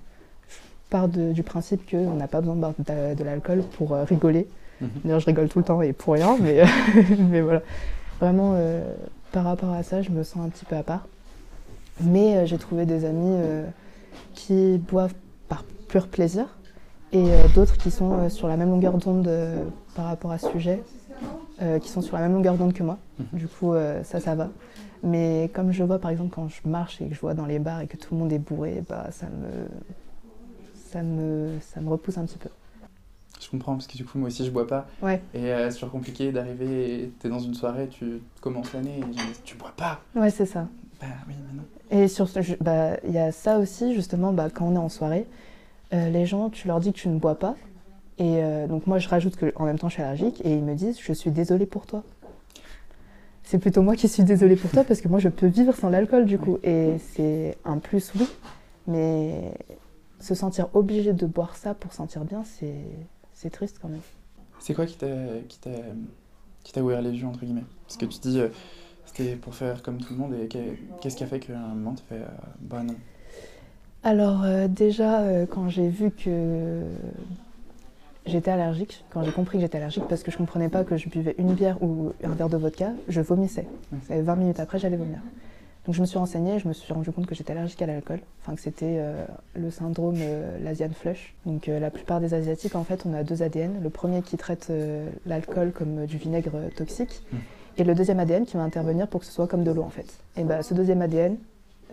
[0.49, 0.57] Je
[0.89, 4.03] pars de- du principe qu'on n'a pas besoin de boire de, de l'alcool pour euh,
[4.03, 4.45] rigoler.
[4.81, 4.89] Mhm.
[5.05, 6.63] D'ailleurs, je rigole tout le temps et pour rien, mais,
[7.29, 7.62] mais voilà.
[8.19, 8.84] Vraiment, euh,
[9.31, 11.07] par rapport à ça, je me sens un petit peu à part.
[12.01, 13.38] Mais euh, j'ai trouvé des amis
[14.34, 15.13] qui boivent
[15.47, 16.45] par pur plaisir
[17.13, 19.63] et euh, d'autres qui sont euh, sur la même longueur d'onde euh,
[19.95, 20.84] par rapport à ce sujet,
[21.84, 22.97] qui sont sur la même longueur d'onde que moi.
[23.19, 23.39] Mhm.
[23.39, 24.50] Du coup, ça, ça va.
[25.04, 27.60] Mais comme je vois, par exemple, quand je marche et que je vois dans les
[27.60, 29.67] bars et que tout le monde est bourré, bah, ça me,
[30.91, 32.50] ça me, ça me repousse un petit peu.
[33.41, 34.88] Je comprends, parce que du coup, moi aussi, je bois pas.
[35.02, 39.43] Ouais, Et euh, c'est toujours compliqué d'arriver, t'es dans une soirée, tu commences l'année et
[39.43, 40.67] tu bois pas ouais, c'est ça.
[41.00, 42.04] Bah oui, mais non.
[42.04, 42.28] Et sur
[42.60, 45.26] bah, il y a ça aussi, justement, bah, quand on est en soirée,
[45.93, 47.56] euh, les gens, tu leur dis que tu ne bois pas.
[48.17, 50.41] Et euh, donc moi, je rajoute que en même temps, je suis allergique.
[50.45, 52.03] Et ils me disent, je suis désolée pour toi.
[53.43, 55.89] C'est plutôt moi qui suis désolée pour toi parce que moi, je peux vivre sans
[55.89, 56.57] l'alcool, du coup.
[56.63, 58.28] Et c'est un plus, oui.
[58.88, 59.53] Mais
[60.20, 64.01] se sentir obligé de boire ça pour sentir bien, c'est triste quand même.
[64.59, 67.63] C'est quoi qui t'a ouvert les yeux entre guillemets?
[67.88, 68.49] Parce que tu dis euh,
[69.05, 71.70] c'était pour faire comme tout le monde et qu'est- qu'est-ce qui a fait qu'à un
[71.74, 72.28] moment tu fais euh,
[72.59, 72.95] bah non.
[74.04, 76.82] Alors euh, déjà, euh, quand j'ai vu que
[78.26, 81.10] j'étais allergique, quand j'ai compris que j'étais allergique, parce que je comprenais pas que je
[81.10, 83.68] buvais une bière ou un verre de vodka, je vomissais.
[84.10, 85.20] Et 20 minutes après, j'allais vomir.
[85.86, 87.88] Donc je me suis renseignée et je me suis rendu compte que j'étais allergique à
[87.88, 89.26] l'alcool, enfin que c'était euh,
[89.56, 91.34] le syndrome euh, l'Asian flush.
[91.45, 93.82] Donc euh, la plupart des Asiatiques, en fait, on a deux ADN.
[93.82, 94.72] Le premier qui traite
[95.26, 97.24] l'alcool comme du vinaigre toxique
[97.78, 99.89] et le deuxième ADN qui va intervenir pour que ce soit comme de l'eau en
[99.89, 100.20] fait.
[100.38, 101.38] Et bah, ce deuxième ADN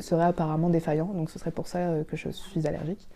[0.01, 3.09] serait apparemment défaillant, donc ce serait pour ça euh, que je suis allergique.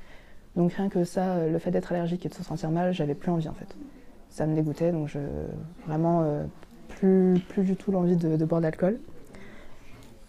[0.56, 3.14] Donc rien que ça, euh, le fait d'être allergique et de se sentir mal, j'avais
[3.14, 3.76] plus envie en fait.
[4.30, 5.10] Ça me dégoûtait, donc
[5.86, 6.44] vraiment euh,
[6.88, 8.98] plus, plus du tout l'envie de, boire d'alcool.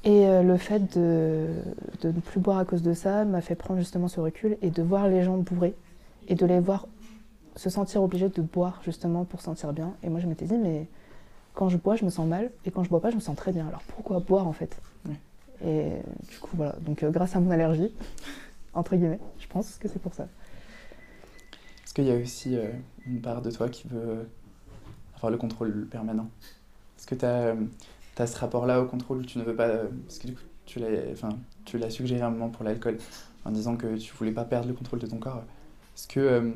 [0.04, 1.48] Et le fait de,
[2.04, 4.84] ne plus boire à cause de ça m'a fait prendre justement ce recul et de
[4.84, 5.76] voir les gens bourrés
[6.28, 6.90] et de les voir
[7.56, 9.94] se sentir obligés de boire justement pour se sentir bien.
[10.04, 10.88] Et moi je m'étais dit mais
[11.54, 13.36] quand je bois, je me sens mal, et quand je bois pas, je me sens
[13.38, 13.66] très bien.
[13.68, 14.78] Alors pourquoi boire en fait?
[15.62, 15.92] Et
[16.30, 16.76] du coup, voilà.
[16.82, 17.92] Donc, euh, grâce à mon allergie,
[18.74, 20.28] entre guillemets, je pense que c'est pour ça.
[21.84, 22.70] Est-ce qu'il y a aussi euh,
[23.06, 24.28] une part de toi qui veut
[25.16, 26.30] avoir le contrôle permanent?
[26.98, 27.56] Est-ce que tu as,
[28.18, 29.70] as, ce rapport-là au contrôle tu ne veux pas.
[30.06, 30.80] parce que du coup, tu
[31.78, 32.98] l'as suggéré un moment pour l'alcool,
[33.46, 35.44] en disant que tu voulais pas perdre le contrôle de ton corps.
[35.96, 36.52] Est-ce que euh,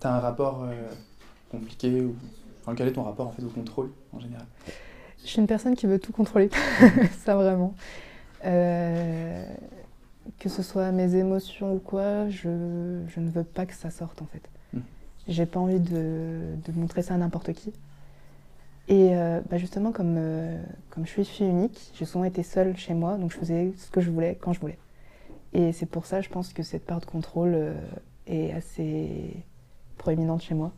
[0.00, 0.66] tu as un rapport
[1.50, 2.16] compliqué ou
[2.74, 4.46] quel est ton rapport en fait, au contrôle en général?
[5.22, 6.50] Je suis une personne qui veut tout contrôler,
[7.24, 7.74] ça vraiment.
[8.44, 9.44] Euh,
[10.38, 14.26] que ce soit mes émotions ou quoi, je, ne veux pas que ça sorte en
[14.26, 14.42] fait.
[14.72, 14.82] Hmm.
[15.26, 17.72] J'ai pas envie de, montrer ça à n'importe qui.
[18.88, 22.76] Et euh, bah, justement, comme, euh, comme je suis fille unique, j'ai souvent été seule
[22.76, 24.78] chez moi, donc je faisais ce que je voulais quand je voulais.
[25.52, 27.74] Et c'est pour ça, je pense que cette part de contrôle
[28.26, 29.44] est assez
[29.96, 30.72] proéminente chez moi.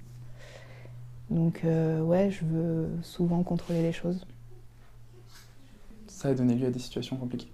[1.30, 4.26] Donc euh, ouais, je veux souvent contrôler les choses.
[6.06, 7.48] Ça a donné lieu à des situations compliquées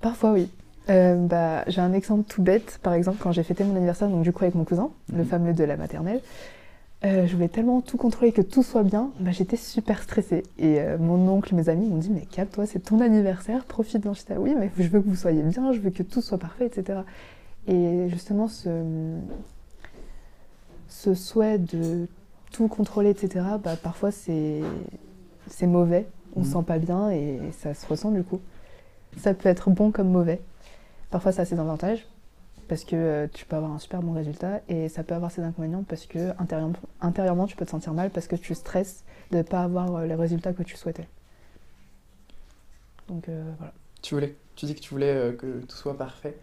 [0.00, 0.50] Parfois oui.
[0.88, 4.22] Euh, bah, j'ai un exemple tout bête, par exemple quand j'ai fêté mon anniversaire, donc
[4.22, 5.26] du coup avec mon cousin, le mhm.
[5.26, 6.20] fameux de la maternelle,
[7.04, 10.44] euh, je voulais tellement tout contrôler que tout soit bien, bah, j'étais super stressée.
[10.58, 14.14] Et mon oncle, mes amis m'ont dit mais calme-toi, c'est ton anniversaire, profite-en.
[14.14, 16.66] J'étais oui mais je veux que vous soyez bien, je veux que tout soit parfait,
[16.66, 17.00] etc.
[17.66, 18.68] Et justement ce,
[20.96, 22.08] ce souhait de
[22.52, 24.62] tout contrôler, etc., bah, parfois c'est
[25.62, 26.56] mauvais, on ne se mhm.
[26.56, 28.40] sent pas bien et ça se ressent du coup.
[29.18, 30.40] Ça peut être bon comme mauvais.
[31.10, 32.06] Parfois ça a ses avantages
[32.68, 35.42] parce que euh, tu peux avoir un super bon résultat et ça peut avoir ses
[35.42, 36.32] inconvénients parce que
[37.00, 40.06] intérieurement, tu peux te sentir mal parce que tu stresses de ne pas avoir euh,
[40.06, 41.08] les résultats que tu souhaitais.
[43.08, 43.74] Donc euh, voilà.
[44.00, 46.38] Tu voulais, tu dis que tu voulais que tout soit parfait.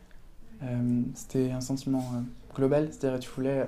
[1.14, 2.06] C'était un sentiment
[2.56, 3.68] global, c'est-à-dire que tu voulais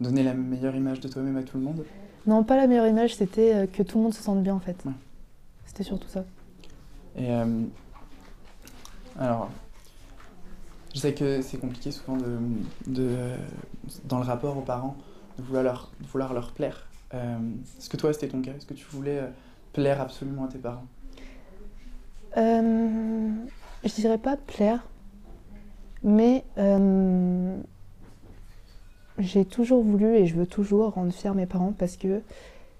[0.00, 1.84] donner la meilleure image de toi-même à tout le monde
[2.26, 4.60] Non, pas la meilleure image, c'était euh, que tout le monde se sente bien en
[4.60, 4.82] fait.
[5.64, 6.24] C'était surtout ça.
[7.16, 7.62] Et euh,
[9.18, 9.50] alors,
[10.94, 12.38] je sais que c'est compliqué souvent de,
[12.86, 13.16] de,
[14.04, 14.96] dans le rapport aux parents
[15.38, 16.86] de vouloir leur, vouloir leur plaire.
[17.14, 17.38] Euh,
[17.78, 18.52] est-ce que toi c'était ton cas?
[18.52, 19.22] Est-ce que tu voulais
[19.72, 20.86] plaire absolument à tes parents?
[22.36, 24.84] Je dirais pas plaire,
[26.02, 26.44] mais
[29.18, 32.20] j'ai toujours voulu et je veux toujours rendre fiers mes parents parce que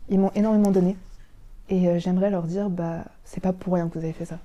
[0.08, 0.96] ils m'ont énormément donné.
[1.68, 4.38] Et euh, j'aimerais leur dire, bah, c'est pas pour rien que vous avez fait ça.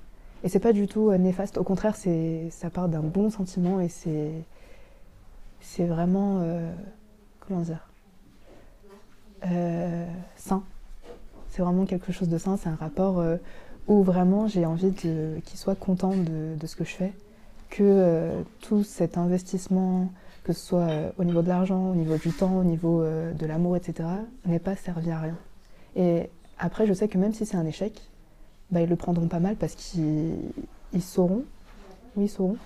[0.43, 1.57] Et c'est pas du tout euh, néfaste.
[1.57, 4.31] Au contraire, c'est, ça part d'un bon sentiment et c'est,
[5.59, 6.71] c'est vraiment, euh,
[7.39, 7.87] comment dire,
[10.35, 10.63] sain.
[11.49, 12.57] C'est vraiment quelque chose de sain.
[12.57, 13.23] C'est un rapport
[13.87, 17.11] où vraiment j'ai envie de, qu'ils soient contents de, de, ce que je fais,
[17.69, 18.29] que
[18.61, 20.09] tout cet investissement
[20.43, 23.33] que ce soit euh, au niveau de l'argent, au niveau du temps, au niveau euh,
[23.33, 24.07] de l'amour, etc.,
[24.45, 25.37] n'est pas servi à rien.
[25.95, 28.01] Et après, je sais que même si c'est un échec,
[28.71, 30.33] bah, ils le prendront pas mal parce qu'ils
[30.99, 31.43] sauront,
[32.15, 32.57] oui, ils sauront,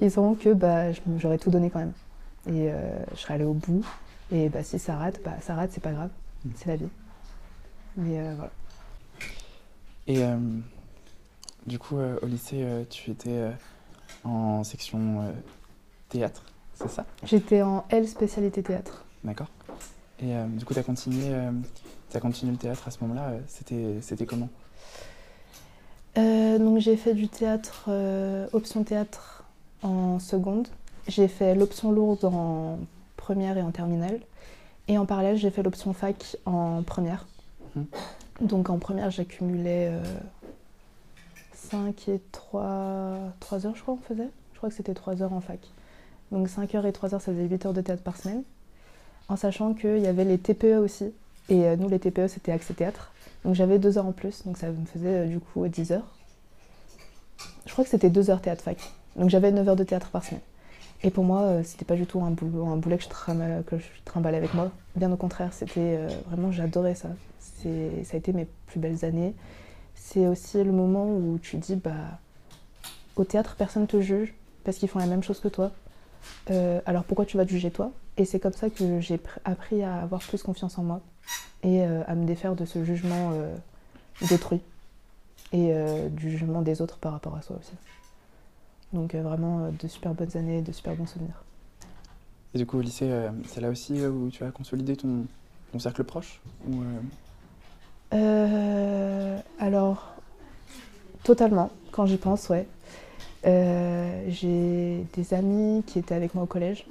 [0.00, 1.92] ils sauront que bah, j'aurais tout donné quand même.
[2.46, 3.84] Et euh, je serais allée au bout.
[4.32, 6.10] Et bah, si ça rate, bah, ça rate, c'est pas grave,
[6.44, 6.50] mm.
[6.56, 6.88] c'est la vie.
[7.96, 8.50] Mais voilà.
[10.08, 10.20] Et
[11.66, 13.52] du coup, au lycée, tu étais
[14.24, 15.32] en section
[16.08, 16.51] théâtre
[16.82, 19.04] c'est ça J'étais en L spécialité théâtre.
[19.24, 19.48] D'accord.
[20.20, 21.50] Et euh, du coup, tu as continué, euh,
[22.14, 23.30] as continué le théâtre à ce moment-là.
[23.30, 24.48] Euh, c'était, c'était comment?
[26.14, 27.90] Donc, j'ai fait du théâtre,
[28.52, 29.44] option théâtre
[29.82, 30.68] en seconde.
[31.08, 32.78] J'ai fait l'option lourde en
[33.16, 34.20] première et en terminale.
[34.88, 37.26] Et en parallèle, j'ai fait l'option fac en première.
[37.76, 37.86] Hum.
[38.42, 39.90] Donc, en première, j'accumulais
[41.54, 44.28] 5 et 3, 3 heures, je crois, on faisait.
[44.52, 45.60] Je crois que c'était 3 heures en fac.
[46.32, 48.42] Donc 5 heures et 3 heures, ça faisait 8 heures de théâtre par semaine.
[49.28, 51.12] En sachant qu'il y avait les TPE aussi.
[51.48, 53.12] Et euh, nous, les TPE, c'était Accès Théâtre.
[53.44, 56.06] Donc j'avais 2 heures en plus, donc ça me faisait euh, du coup 10 heures.
[57.66, 58.78] Je crois que c'était 2 heures théâtre fac.
[59.16, 60.40] Donc j'avais 9 heures de théâtre par semaine.
[61.02, 64.54] Et pour moi, euh, c'était pas du tout un, un boulet que je, trimballais avec
[64.54, 64.70] moi.
[64.96, 67.08] Bien au contraire, c'était vraiment, j'adorais ça.
[67.40, 69.34] Ça a été mes plus belles années.
[69.94, 71.90] C'est aussi le moment où tu dis, bah,
[73.16, 75.72] au théâtre, personne ne te juge parce qu'ils font la même chose que toi.
[76.50, 77.92] Euh, alors pourquoi tu vas te juger toi?
[78.16, 81.00] Et c'est comme ça que j'ai appris à avoir plus confiance en moi
[81.62, 83.32] et à me défaire de ce jugement
[84.28, 84.60] d'autrui
[85.52, 85.72] et
[86.10, 87.72] du jugement des autres par rapport à soi aussi.
[88.92, 91.42] Donc vraiment de super bonnes années, de super bons souvenirs.
[92.54, 93.10] Et du coup, au lycée,
[93.46, 95.24] c'est là aussi où tu as consolidé ton,
[95.72, 96.42] ton cercle proche
[99.58, 100.12] Alors,
[101.22, 102.66] totalement, quand j'y pense, ouais.
[103.44, 106.86] Euh, j'ai des amis qui étaient avec moi au collège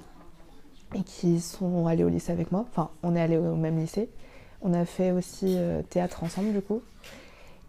[0.93, 2.65] et qui sont allés au lycée avec moi.
[2.69, 4.09] Enfin, on est allés au même lycée.
[4.61, 6.81] On a fait aussi euh, théâtre ensemble, du coup.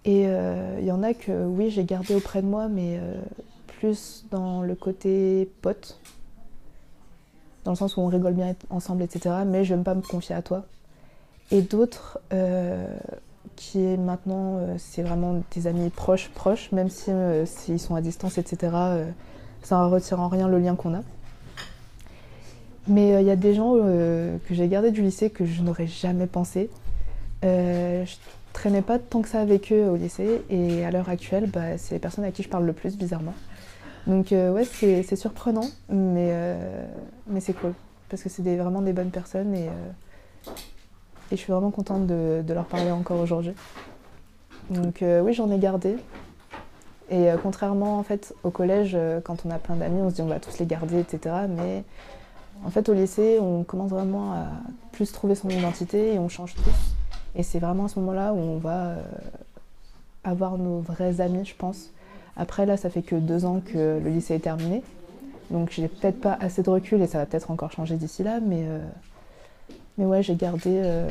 [0.05, 3.01] Et euh, il y en a que, oui, j'ai gardé auprès de moi, mais
[3.79, 6.01] plus dans le côté pote.
[7.65, 9.37] Dans le sens où on rigole bien ensemble, etc.
[9.47, 10.67] Mais je n'aime pas me confier à toi.
[11.53, 12.19] Et d'autres
[13.63, 17.95] qui est maintenant, euh, c'est vraiment des amis proches, proches, même si euh, s'ils sont
[17.95, 18.73] à distance, etc.
[18.75, 19.11] Euh,
[19.63, 21.03] ça ne retire en rien le lien qu'on a.
[22.89, 26.27] Mais il y a des gens que j'ai gardés du lycée que je n'aurais jamais
[26.27, 26.69] pensé.
[27.45, 28.13] je
[28.53, 31.95] traînais pas tant que ça avec eux au lycée et à l'heure actuelle, bah, c'est
[31.95, 33.35] les personnes à qui je parle le plus, bizarrement.
[34.09, 36.35] Donc ouais, c'est surprenant, mais,
[37.29, 37.73] mais c'est cool.
[38.09, 39.69] Parce que c'est vraiment des bonnes personnes et
[41.33, 43.55] et je suis vraiment contente de, leur parler encore aujourd'hui.
[44.71, 45.97] Donc euh, oui, j'en ai gardé.
[47.11, 50.17] Et euh, contrairement en fait au collège, euh, quand on a plein d'amis, on se
[50.17, 51.35] dit on va tous les garder, etc.
[51.49, 51.85] Mais
[52.65, 54.47] en fait au lycée, on commence vraiment à
[54.93, 56.95] plus trouver son identité et on change tous.
[57.35, 58.97] Et c'est vraiment à ce moment-là où on va
[60.25, 61.91] avoir nos vrais amis, je pense.
[62.37, 64.83] Après là, ça fait que deux ans que le lycée est terminé.
[65.51, 68.39] Donc j'ai peut-être pas assez de recul et ça va peut-être encore changer d'ici là,
[68.41, 68.67] mais
[69.99, 71.09] mais ouais, j'ai gardé euh,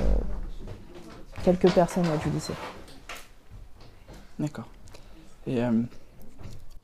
[1.44, 2.54] quelques personnes du lycée.
[4.40, 4.68] D'accord.
[5.48, 5.82] Et euh,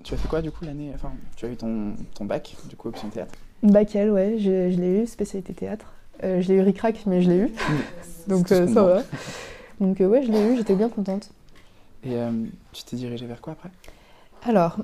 [0.03, 2.75] tu as fait quoi du coup l'année Enfin, tu as eu ton, ton, bac, du
[2.75, 3.33] coup, option théâtre?
[3.63, 5.93] Bac L, ouais, je, l'ai eu, spécialité théâtre.
[6.23, 7.51] Euh, je l'ai eu ric mais je l'ai eu.
[8.27, 9.03] Donc ça va.
[9.79, 11.31] Donc ouais, je l'ai eu, j'étais bien contente.
[12.03, 12.15] Et
[12.73, 13.69] tu t'es dirigée vers quoi après?
[14.43, 14.77] Alors,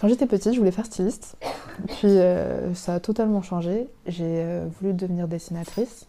[0.00, 1.36] quand j'étais petite, je voulais faire styliste.
[1.86, 3.86] Puis euh, ça a totalement changé.
[4.06, 6.06] J'ai euh, voulu devenir dessinatrice.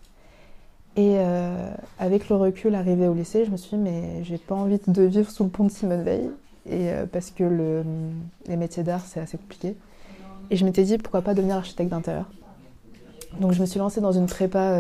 [0.96, 4.56] Et euh, avec le recul arrivé au lycée, je me suis dit, mais j'ai pas
[4.56, 6.30] envie de vivre sous le pont de Simone Veil.
[6.70, 7.84] Et, parce que le,
[8.48, 9.76] les métiers d'art, c'est assez compliqué.
[10.50, 12.30] Et je m'étais dit, pourquoi pas devenir architecte d'intérieur.
[13.40, 14.78] Donc je me suis lancée dans une prépa,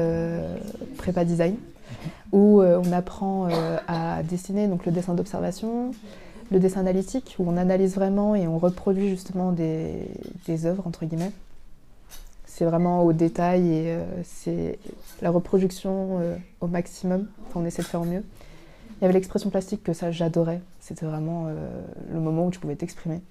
[0.97, 1.55] prépa design,
[2.31, 3.47] où on apprend
[3.87, 5.91] à dessiner donc le dessin d'observation,
[6.51, 10.05] le dessin analytique, où on analyse vraiment et on reproduit justement des,
[10.65, 11.31] œuvres, entre guillemets.
[12.45, 14.77] C'est vraiment au détail et euh, c'est
[15.21, 17.27] la reproduction euh, au maximum.
[17.47, 18.23] Enfin, on essaie de faire au mieux.
[18.99, 20.61] Il y avait l'expression plastique que ça, j'adorais.
[20.81, 21.53] C'était vraiment euh,
[22.13, 23.21] le moment où tu pouvais t'exprimer.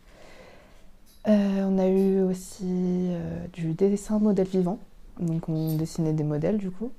[1.26, 3.12] on a eu aussi
[3.52, 4.78] du dessin modèle vivant.
[5.20, 6.90] Donc on dessinait des modèles du coup.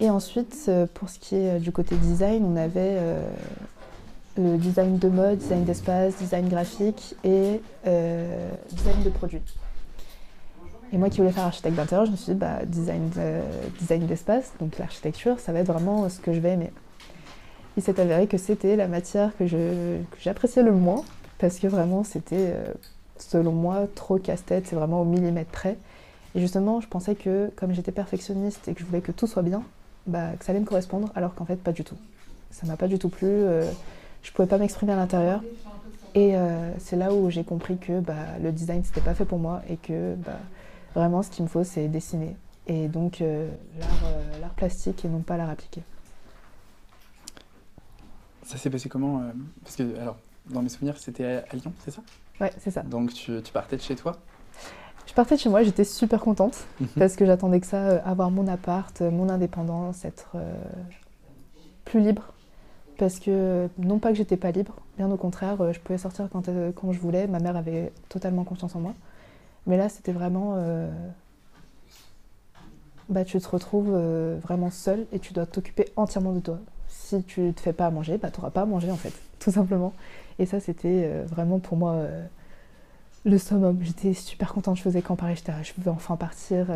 [0.00, 2.98] Et ensuite, pour ce qui est du côté design, on avait
[4.36, 9.42] le design de mode, design d'espace, design graphique et euh, design de produits.
[10.92, 13.10] Et moi qui voulais faire architecte d'intérieur, je me suis dit, bah, design,
[13.78, 16.72] design d'espace, donc l'architecture, ça va être vraiment ce que je vais aimer.
[17.76, 19.46] Il s'est avéré que c'était la matière que,
[20.20, 21.04] j'appréciais le moins,
[21.38, 22.74] parce que vraiment c'était, euh,
[23.16, 25.76] selon moi, trop casse-tête, c'est vraiment au millimètre près.
[26.34, 29.42] Et justement, je pensais que comme j'étais perfectionniste et que je voulais que tout soit
[29.42, 29.62] bien,
[30.06, 31.96] bah, que ça allait me correspondre, alors qu'en fait, pas du tout.
[32.50, 33.28] Ça m'a pas du tout plu.
[33.28, 33.70] Euh,
[34.22, 35.42] je pouvais pas m'exprimer à l'intérieur.
[36.14, 39.38] Et euh, c'est là où j'ai compris que bah, le design, c'était pas fait pour
[39.38, 40.38] moi et que bah,
[40.94, 42.36] vraiment, ce qu'il me faut, c'est dessiner.
[42.66, 43.48] Et donc, euh,
[43.80, 45.82] euh, l'art plastique et non pas l'art appliqué.
[48.42, 49.22] Ça s'est passé comment
[49.62, 50.16] Parce que, alors,
[50.48, 52.02] dans mes souvenirs, c'était à, Lyon, c'est ça?
[52.40, 52.82] Ouais, c'est ça.
[52.82, 54.16] Donc, tu, tu, partais de chez toi?
[55.06, 56.88] Je partais de chez moi, j'étais super contente mhm.
[56.98, 60.36] parce que j'attendais que ça, avoir mon appart, mon indépendance, être
[61.84, 62.32] plus libre
[63.00, 66.28] parce que non pas que j'étais pas libre, bien au contraire, euh, je pouvais sortir
[66.30, 68.94] quand, euh, quand, je voulais, ma mère avait totalement confiance en moi.
[69.66, 70.52] Mais là, c'était vraiment.
[70.56, 70.90] Euh,
[73.08, 73.90] bah, tu te retrouves
[74.42, 76.58] vraiment seule et tu dois t'occuper entièrement de toi.
[76.88, 78.96] Si tu ne te fais pas à manger, bah, tu n'auras pas à manger en
[78.96, 79.94] fait, tout simplement.
[80.38, 82.02] Et ça, c'était vraiment pour moi
[83.24, 83.78] le summum.
[83.82, 86.66] J'étais super contente, je faisais quand pareil, j'étais je veux enfin partir.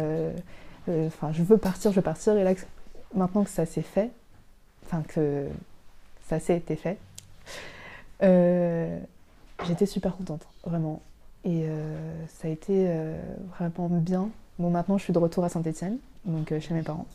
[0.89, 2.35] Enfin, je veux partir, je veux partir.
[2.39, 2.55] Et là,
[3.15, 4.11] maintenant que ça s'est fait,
[4.87, 5.49] enfin que
[6.29, 6.99] ça s'est été fait.
[8.23, 8.99] Euh,
[9.67, 11.03] j'étais super contente, vraiment.
[11.45, 13.21] Et euh, ça a été euh,
[13.59, 14.31] vraiment bien.
[14.59, 17.07] Bon, maintenant, je suis de retour à Saint-Etienne, donc chez mes parents.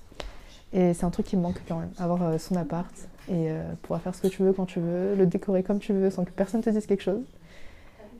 [0.71, 2.93] Et c'est un truc qui me manque quand même, avoir son appart
[3.27, 3.49] et
[3.81, 6.25] pouvoir faire ce que tu veux quand tu veux, le décorer comme tu veux sans
[6.25, 7.23] que personne te dise quelque chose.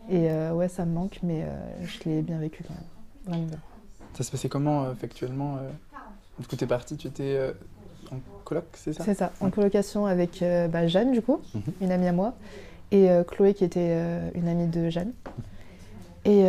[0.10, 1.46] Et ouais, ça me manque, mais
[1.84, 2.84] je l'ai bien vécu quand même.
[3.26, 3.60] Vraiment bien.
[4.16, 5.60] Ça se passait comment factuellement
[6.40, 7.54] Du coup, t'es parti, tu étais
[8.12, 9.04] en coloc, c'est ça?
[9.04, 11.62] C'est ça, en colocation avec bah, Jeanne, du coup, mhm.
[11.82, 12.34] une amie à moi,
[12.92, 13.96] et Chloé, qui était
[14.34, 15.12] une amie de Jeanne.
[16.26, 16.46] Et,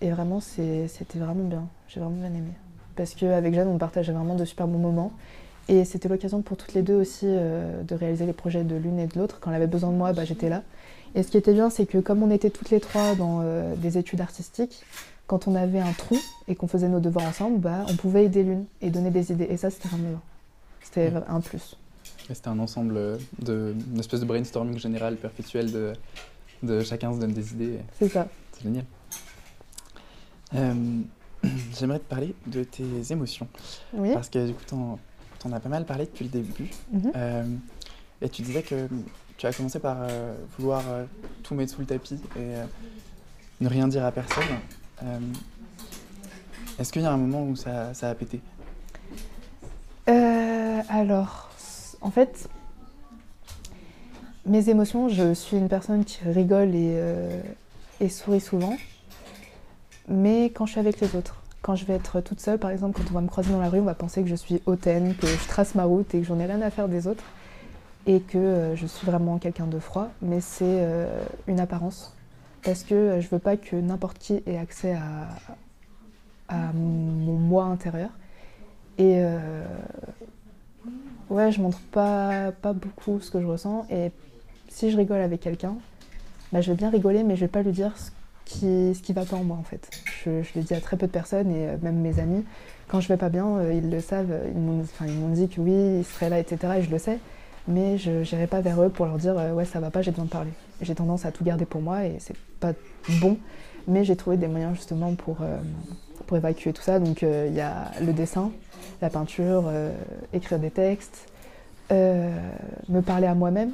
[0.00, 1.64] et vraiment, c'était vraiment bien.
[1.88, 2.52] J'ai vraiment bien aimé.
[2.96, 5.12] Parce qu'avec Jeanne, on partageait vraiment de super bons moments.
[5.68, 9.06] Et c'était l'occasion pour toutes les deux aussi de réaliser les projets de l'une et
[9.06, 9.38] de l'autre.
[9.40, 10.62] Quand elle avait besoin de moi, bah, j'étais là.
[11.14, 13.74] Et ce qui était bien, c'est que comme on était toutes les trois dans euh,
[13.76, 14.84] des études artistiques,
[15.26, 16.16] quand on avait un trou
[16.48, 19.46] et qu'on faisait nos devoirs ensemble, bah, on pouvait aider l'une et donner des idées.
[19.50, 20.20] Et ça, c'était vraiment bien.
[20.82, 21.76] C'était un plus.
[22.28, 25.92] C'était un ensemble de, une espèce de brainstorming général, perpétuel de,
[26.62, 27.80] de chacun se donne des idées.
[27.98, 28.28] C'est ça.
[28.52, 28.84] C'est génial.
[30.54, 30.74] Euh,
[31.78, 33.48] j'aimerais te parler de tes émotions.
[33.92, 34.12] Oui.
[34.12, 34.98] Parce que du coup, t'en,
[35.44, 36.70] en as pas mal parlé depuis le début.
[36.92, 37.12] Mhm.
[37.16, 37.44] Euh,
[38.22, 38.88] et tu disais que
[39.36, 40.82] tu as commencé par euh, vouloir
[41.42, 42.54] tout mettre sous le tapis et
[43.60, 44.44] ne rien dire à personne.
[46.78, 48.40] Est-ce qu'il y a un moment où ça, a pété?
[50.88, 51.50] Alors,
[52.00, 52.48] en fait,
[54.44, 57.00] mes émotions, je suis une personne qui rigole et,
[58.00, 58.76] et sourit souvent,
[60.08, 61.36] mais quand je suis avec les autres.
[61.62, 63.68] Quand je vais être toute seule, par exemple, quand on va me croiser dans la
[63.68, 66.26] rue, on va penser que je suis hautaine, que je trace ma route et que
[66.26, 67.22] j'en ai rien à faire des autres
[68.06, 72.14] et que euh, je suis vraiment quelqu'un de froid, mais c'est euh, une apparence.
[72.62, 74.96] Parce que euh, je veux pas que n'importe qui ait accès
[76.48, 78.10] à mon moi intérieur.
[79.00, 79.24] Et
[81.30, 83.86] ouais, je montre pas, pas beaucoup ce que je ressens.
[83.90, 84.12] Et
[84.68, 85.76] si je rigole avec quelqu'un,
[86.52, 88.10] bah, je vais bien rigoler, mais je vais pas lui dire ce
[88.44, 89.88] qui, ce qui va pas en moi en fait.
[90.24, 92.44] Je, je le dis à très peu de personnes et même mes amis.
[92.88, 94.38] Quand je vais pas bien, ils le savent.
[94.54, 96.74] Ils m'ont dit que oui, ils seraient là, etc.
[96.78, 97.18] Et je le sais
[97.68, 100.10] mais je n'irai pas vers eux pour leur dire euh, ouais ça va pas, j'ai
[100.10, 100.52] besoin de parler.
[100.80, 102.72] J'ai tendance à tout garder pour moi et c'est pas
[103.20, 103.38] bon,
[103.86, 105.58] mais j'ai trouvé des moyens justement pour, euh,
[106.30, 107.00] pour évacuer tout ça.
[107.00, 108.52] Donc euh, il y a le dessin,
[109.02, 109.68] la peinture,
[110.32, 111.26] écrire des textes,
[111.90, 113.72] me parler à moi-même,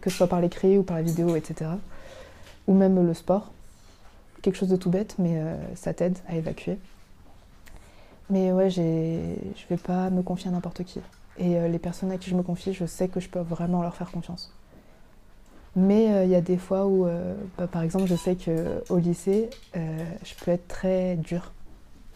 [0.00, 1.72] que ce soit par l'écrit ou par la vidéo, etc.
[2.66, 3.50] Ou même le sport.
[4.40, 5.42] Quelque chose de tout bête, mais
[5.74, 6.78] ça t'aide à évacuer.
[8.30, 11.00] Mais ouais, je vais pas me confier à n'importe qui.
[11.38, 13.82] Et euh, les personnes à qui je me confie, je sais que je peux vraiment
[13.82, 14.52] leur faire confiance.
[15.74, 18.98] Mais euh, il y a des fois où, euh, bah, par exemple, je sais qu'au
[18.98, 21.52] lycée, je peux être très dure,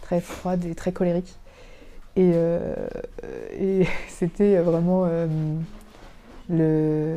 [0.05, 1.35] très froide et très colérique.
[2.17, 2.33] Et,
[3.59, 5.07] et c'était vraiment
[6.49, 7.17] le.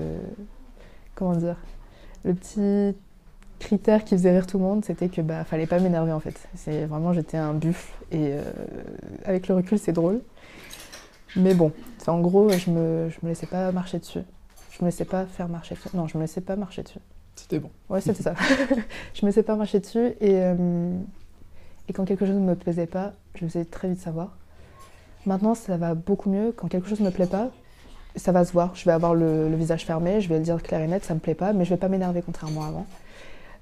[1.14, 1.58] Comment dire
[2.24, 2.96] Le petit
[3.60, 6.48] critère qui faisait rire tout le monde, c'était que bah fallait pas m'énerver en fait.
[6.56, 8.34] C'est vraiment j'étais un buffle et
[9.26, 10.22] avec le recul c'est drôle.
[11.36, 11.72] Mais bon,
[12.08, 14.22] en gros, je me, je me laissais pas marcher dessus.
[14.72, 15.90] Je me laissais pas faire marcher dessus.
[15.94, 17.00] Non, je me laissais pas marcher dessus.
[17.36, 17.70] C'était bon.
[17.90, 18.34] Ouais, c'était ça.
[19.14, 20.98] je me laissais pas marcher dessus et, euh,
[21.90, 24.36] et quand quelque chose ne me plaisait pas, je le faisais très vite savoir.
[25.26, 26.54] Maintenant, ça va beaucoup mieux.
[26.56, 27.50] Quand quelque chose ne me plaît pas,
[28.16, 28.76] ça va se voir.
[28.76, 31.20] Je vais avoir le, visage fermé, je vais le dire clair et net, ça me
[31.20, 32.86] plaît pas, mais je vais pas m'énerver contrairement à avant.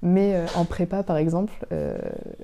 [0.01, 1.97] Mais euh, en prépa, par exemple, euh,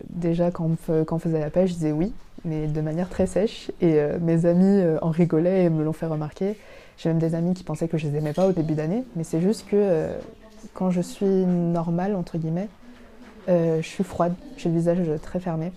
[0.09, 0.71] déjà quand
[1.05, 2.13] quand on faisait la pêche, je disais oui,
[2.45, 3.71] mais de manière très sèche.
[3.81, 6.57] Et euh, mes amis en rigolaient et me l'ont fait remarquer.
[6.97, 9.23] J'ai même des amis qui pensaient que je les aimais pas au début d'année, mais
[9.23, 10.07] c'est juste que
[10.73, 12.67] quand je suis normale, entre guillemets,
[13.47, 15.71] je suis froide, j'ai le visage très fermé.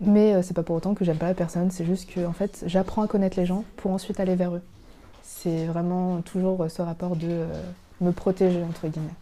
[0.00, 2.64] Mais c'est pas pour autant que j'aime pas la personne, c'est juste que en fait,
[2.66, 4.62] j'apprends à connaître les gens pour ensuite aller vers eux.
[5.22, 7.46] C'est vraiment toujours ce rapport de
[8.00, 9.14] me protéger, entre guillemets.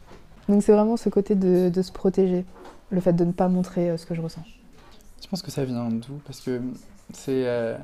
[0.48, 2.44] Donc c'est vraiment ce côté de, se protéger,
[2.90, 4.42] le fait de ne pas montrer ce que je ressens.
[5.22, 6.14] Je pense que ça vient d'où?
[6.24, 6.60] Parce que
[7.12, 7.76] c'est euh,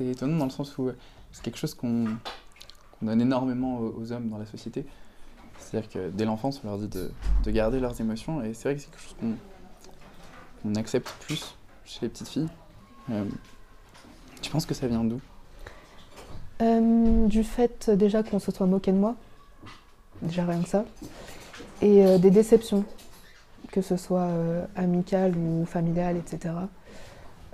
[0.00, 0.90] étonnant dans le sens où
[1.30, 2.06] c'est quelque chose qu'on
[3.02, 4.86] donne énormément aux, hommes dans la société.
[5.58, 7.10] C'est-à-dire que dès l'enfance, on leur dit de,
[7.44, 9.16] de, garder leurs émotions, et c'est vrai que c'est quelque chose
[10.62, 12.48] qu'on accepte plus chez les petites filles.
[13.10, 13.24] Euh,
[14.40, 15.20] tu penses que ça vient d'où?
[16.62, 19.16] Euh, Du fait déjà qu'on se soit moqué de moi,
[20.22, 20.84] déjà rien que ça,
[21.82, 22.84] et des déceptions
[23.74, 26.54] que ce soit euh, amical ou familial, etc.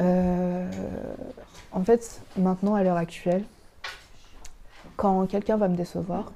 [0.02, 0.70] Euh,
[1.72, 3.42] en fait, maintenant, à l'heure actuelle,
[4.98, 6.30] quand quelqu'un va me décevoir,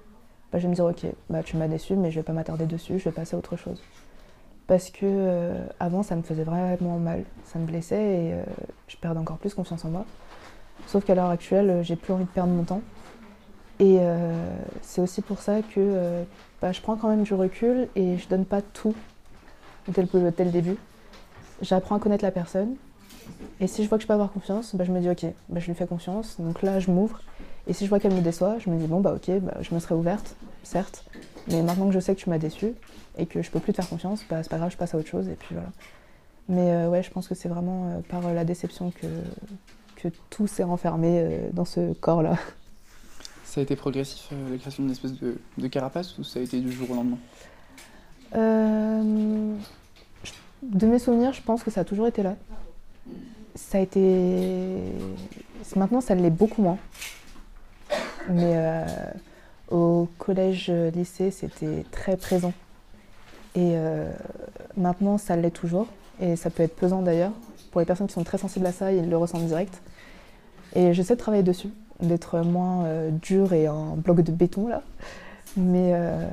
[0.55, 2.65] bah, je vais me dire ok, bah, tu m'as déçu, mais je vais pas m'attarder
[2.65, 3.83] dessus, je vais passer à autre chose.
[4.69, 8.35] Parce que euh, avant, ça me faisait vraiment mal, ça me blessait et
[8.87, 10.05] je perdais encore plus confiance en moi.
[10.87, 12.83] Sauf qu'à l'heure actuelle, j'ai plus envie de perdre mon temps.
[13.81, 13.99] Et
[14.81, 16.25] c'est aussi pour ça que
[16.63, 18.95] bah, je prends quand même du recul et je donne pas tout
[19.89, 20.77] dès le, début.
[21.63, 22.77] J'apprends à connaître la personne.
[23.59, 25.59] Et si je vois que je peux avoir confiance, bah, je me dis ok, bah,
[25.59, 26.41] je lui fais confiance.
[26.41, 27.21] Donc là, je m'ouvre.
[27.67, 29.75] Et si je vois qu'elle me déçoit, je me dis bon, bah ok, bah, je
[29.75, 31.05] me serais ouverte, certes.
[31.49, 32.75] Mais maintenant que je sais que tu m'as déçue
[33.17, 34.99] et que je peux plus te faire confiance, bah, c'est pas grave, je passe à
[34.99, 35.29] autre chose.
[35.29, 35.71] Et puis voilà.
[36.49, 39.07] Mais euh, ouais, je pense que c'est vraiment euh, par la déception que,
[39.97, 42.37] que tout s'est renfermé dans ce corps-là.
[43.45, 46.59] Ça a été progressif, la création d'une espèce de, de, carapace, ou ça a été
[46.59, 47.19] du jour au lendemain?
[50.73, 52.37] De mes souvenirs, je pense que ça a toujours été là.
[53.55, 54.81] Ça a été...
[55.77, 56.79] Maintenant, ça l'est beaucoup moins.
[58.29, 58.85] Mais
[59.71, 62.53] au collège, lycée, c'était très présent.
[63.55, 64.11] Et euh,
[64.77, 65.87] maintenant, ça l'est toujours.
[66.21, 67.33] Et ça peut être pesant d'ailleurs.
[67.71, 69.81] Pour les personnes qui sont très sensibles à ça, ils le ressentent direct.
[70.75, 71.71] Et j'essaie de travailler dessus,
[72.01, 74.83] d'être moins euh, dur et un bloc de béton là.
[75.57, 76.27] Mais euh,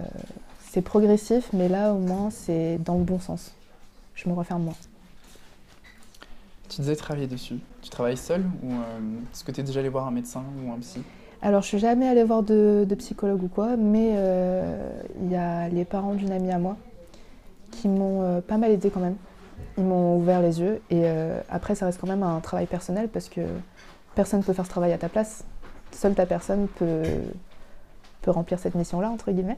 [0.72, 3.54] c'est progressif, mais là au moins c'est dans le bon sens.
[4.16, 4.76] Je me referme moins.
[6.70, 7.60] Tu disais travailler dessus.
[7.82, 8.72] Tu travailles seul ou
[9.32, 11.02] est-ce que tu es déjà allé voir un médecin ou un psy?
[11.44, 14.16] Alors, je suis jamais allée voir de, psychologue ou quoi, mais
[15.22, 16.78] il y a les parents d'une amie à moi
[17.72, 19.16] qui m'ont euh, pas mal aidé quand même.
[19.78, 23.08] Ils m'ont ouvert les yeux et euh, après ça reste quand même un travail personnel
[23.08, 23.42] parce que
[24.16, 25.46] personne ne peut faire ce travail à ta place.
[25.92, 27.04] Seule ta personne peut,
[28.28, 29.58] remplir cette mission-là, entre guillemets.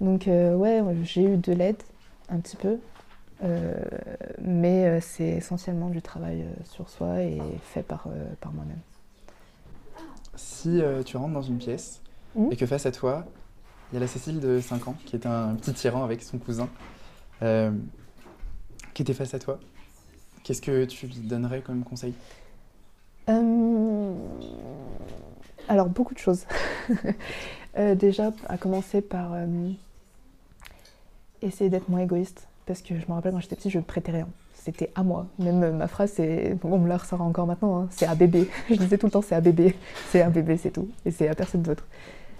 [0.00, 1.82] Donc euh, ouais, j'ai eu de l'aide
[2.28, 2.78] un petit peu,
[4.42, 8.08] mais c'est essentiellement du travail sur soi et fait par
[8.52, 8.80] moi-même.
[10.36, 12.02] Si tu rentres dans une pièce
[12.34, 12.52] mmh.
[12.52, 13.26] et que face à toi,
[13.90, 16.38] il y a la Cécile de 5 ans qui est un petit tyran avec son
[16.38, 16.68] cousin
[17.42, 17.70] euh,
[18.94, 19.60] qui était face à toi,
[20.42, 22.14] qu'est-ce que tu lui donnerais comme conseil?
[23.28, 24.14] Euh,
[25.68, 26.44] Alors, beaucoup de choses.
[27.78, 29.36] Euh, déjà, à commencer par
[31.42, 32.48] essayer d'être moins égoïste.
[32.64, 34.28] Parce que je me rappelle quand j'étais petite, je ne prêtais rien.
[34.66, 35.26] C'était à moi.
[35.38, 36.56] Même ma phrase, c'est.
[36.62, 38.50] on me la ressort encore maintenant, hein, c'est à bébé.
[38.68, 39.74] je disais tout le temps, c'est à bébé.
[40.10, 40.88] C'est à bébé, c'est tout.
[41.04, 41.84] Et c'est à personne d'autre.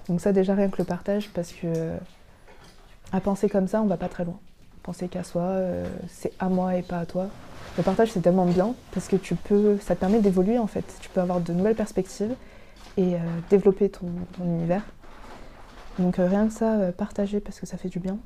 [0.08, 1.92] Donc, ça, déjà, rien que le partage, parce que.
[3.12, 4.38] À penser comme ça, on va pas très loin
[4.86, 7.26] penser qu'à soi, euh, c'est à moi et pas à toi.
[7.76, 10.84] Le partage, c'est tellement bien parce que tu peux, ça te permet d'évoluer en fait.
[11.00, 12.34] Tu peux avoir de nouvelles perspectives
[12.96, 13.18] et euh,
[13.50, 14.06] développer ton,
[14.40, 14.84] univers.
[15.98, 18.16] Donc euh, rien que ça, partager parce que ça fait du bien.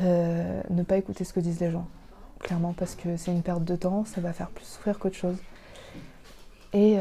[0.00, 1.86] ne pas écouter ce que disent les gens,
[2.40, 5.36] clairement, parce que c'est une perte de temps, ça va faire plus souffrir qu'autre chose.
[6.72, 6.96] Et,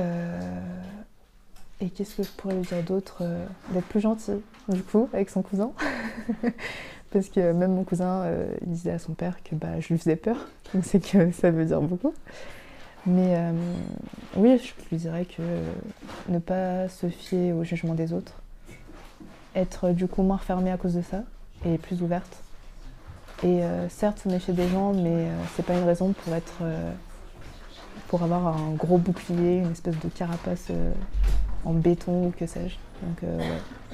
[1.79, 3.23] et qu'est-ce que je pourrais lui dire d'autre
[3.71, 5.71] D'être plus gentil, du coup, avec son cousin?
[7.11, 9.97] Parce que même mon cousin, euh, il disait à son père que bah, je lui
[9.97, 10.37] faisais peur.
[10.73, 12.13] Donc c'est que ça veut dire beaucoup.
[13.05, 13.51] Mais euh,
[14.35, 15.41] oui, je lui dirais que
[16.27, 18.33] ne pas se fier au jugement des autres,
[19.55, 21.23] être du coup moins refermée à cause de ça
[21.65, 22.43] et plus ouverte.
[23.43, 26.61] Et euh, certes, se méfier des gens, mais c'est pas une raison pour être,
[28.07, 30.71] pour avoir un gros bouclier, une espèce de carapace
[31.65, 32.75] en béton ou que sais-je.
[33.05, 33.31] Donc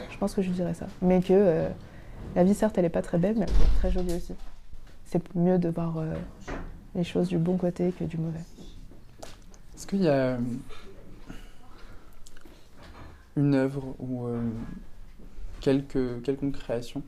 [0.10, 0.88] je pense que je dirais ça.
[1.02, 1.70] Mais que
[2.36, 4.34] la vie, certes, elle n'est pas très belle, mais elle est très jolie aussi.
[5.06, 6.14] C'est mieux de voir euh,
[6.94, 8.44] les choses du bon côté que du mauvais.
[9.74, 10.38] Est-ce qu'il y a euh,
[13.38, 14.42] une œuvre ou euh,
[15.62, 17.04] quelque, quelconque création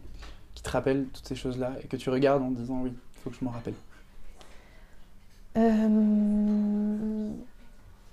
[0.57, 3.29] qui te rappelle toutes ces choses-là et que tu regardes en disant oui, il faut
[3.29, 3.75] que je m'en rappelle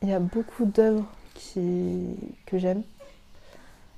[0.03, 1.07] Il y a beaucoup d'œuvres
[1.55, 2.83] que j'aime.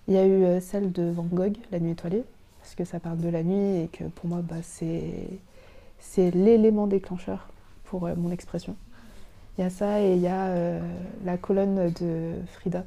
[0.07, 2.23] Il y a eu celle de Van Gogh, La nuit étoilée,
[2.61, 7.49] parce que ça parle de la nuit et que pour moi, bah, c'est l'élément déclencheur
[7.87, 8.77] pour euh, mon expression.
[9.59, 10.81] Il y a ça et il y a euh,
[11.25, 12.85] la colonne de Frida,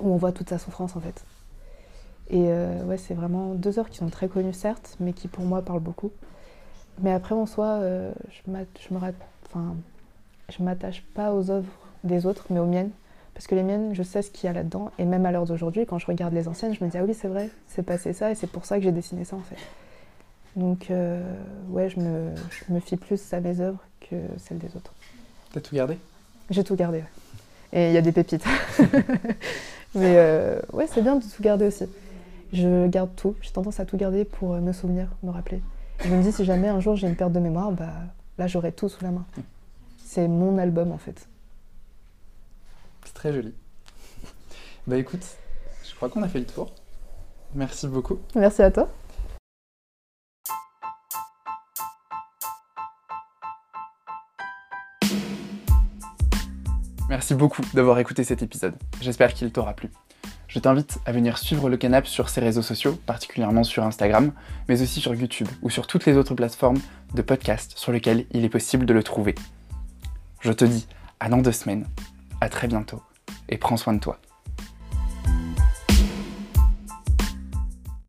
[0.00, 1.22] où on voit toute sa souffrance en fait.
[2.32, 5.44] Et euh, ouais, c'est vraiment deux heures qui sont très connues certes, mais qui pour
[5.44, 6.10] moi parlent beaucoup.
[7.00, 7.80] Mais après en soi,
[8.30, 8.52] je
[10.48, 11.72] je m'attache pas aux œuvres
[12.04, 12.90] des autres, mais aux miennes.
[13.34, 14.90] Parce que les miennes, je sais ce qu'il y a là-dedans.
[14.98, 17.14] Et même à l'heure d'aujourd'hui, quand je regarde les anciennes, je me dis Ah oui,
[17.14, 19.56] c'est vrai, c'est passé ça, et c'est pour ça que j'ai dessiné ça en fait.
[20.54, 21.22] Donc, euh,
[21.70, 24.92] ouais, je me, je me fie plus à mes œuvres que celles des autres.
[25.52, 25.96] T'as tout gardé?
[26.50, 27.04] J'ai tout gardé, ouais.
[27.72, 28.44] Et il y a des pépites.
[29.94, 31.84] Mais euh, ouais, c'est bien de tout garder aussi.
[32.52, 33.34] Je garde tout.
[33.40, 35.62] J'ai tendance à tout garder pour euh, me souvenir, me rappeler.
[36.04, 37.92] Je me dis, si jamais un jour j'ai une perte de mémoire, bah
[38.38, 39.24] là, j'aurai tout sous la main.
[40.04, 41.28] C'est mon album en fait.
[43.04, 43.54] C'est très joli.
[44.86, 45.24] bah écoute,
[45.88, 46.72] je crois qu'on a fait le tour.
[47.54, 48.18] Merci beaucoup.
[48.34, 48.88] Merci à toi.
[57.08, 58.74] Merci beaucoup d'avoir écouté cet épisode.
[59.02, 59.90] J'espère qu'il t'aura plu.
[60.52, 64.32] Je t'invite à venir suivre le canap sur ses réseaux sociaux, particulièrement sur Instagram,
[64.68, 66.78] mais aussi sur YouTube ou sur toutes les autres plateformes
[67.14, 69.34] de podcast sur lesquelles il est possible de le trouver.
[70.40, 70.86] Je te dis
[71.20, 71.86] à dans deux semaines
[72.42, 73.00] à très bientôt
[73.48, 74.20] et prends soin de toi.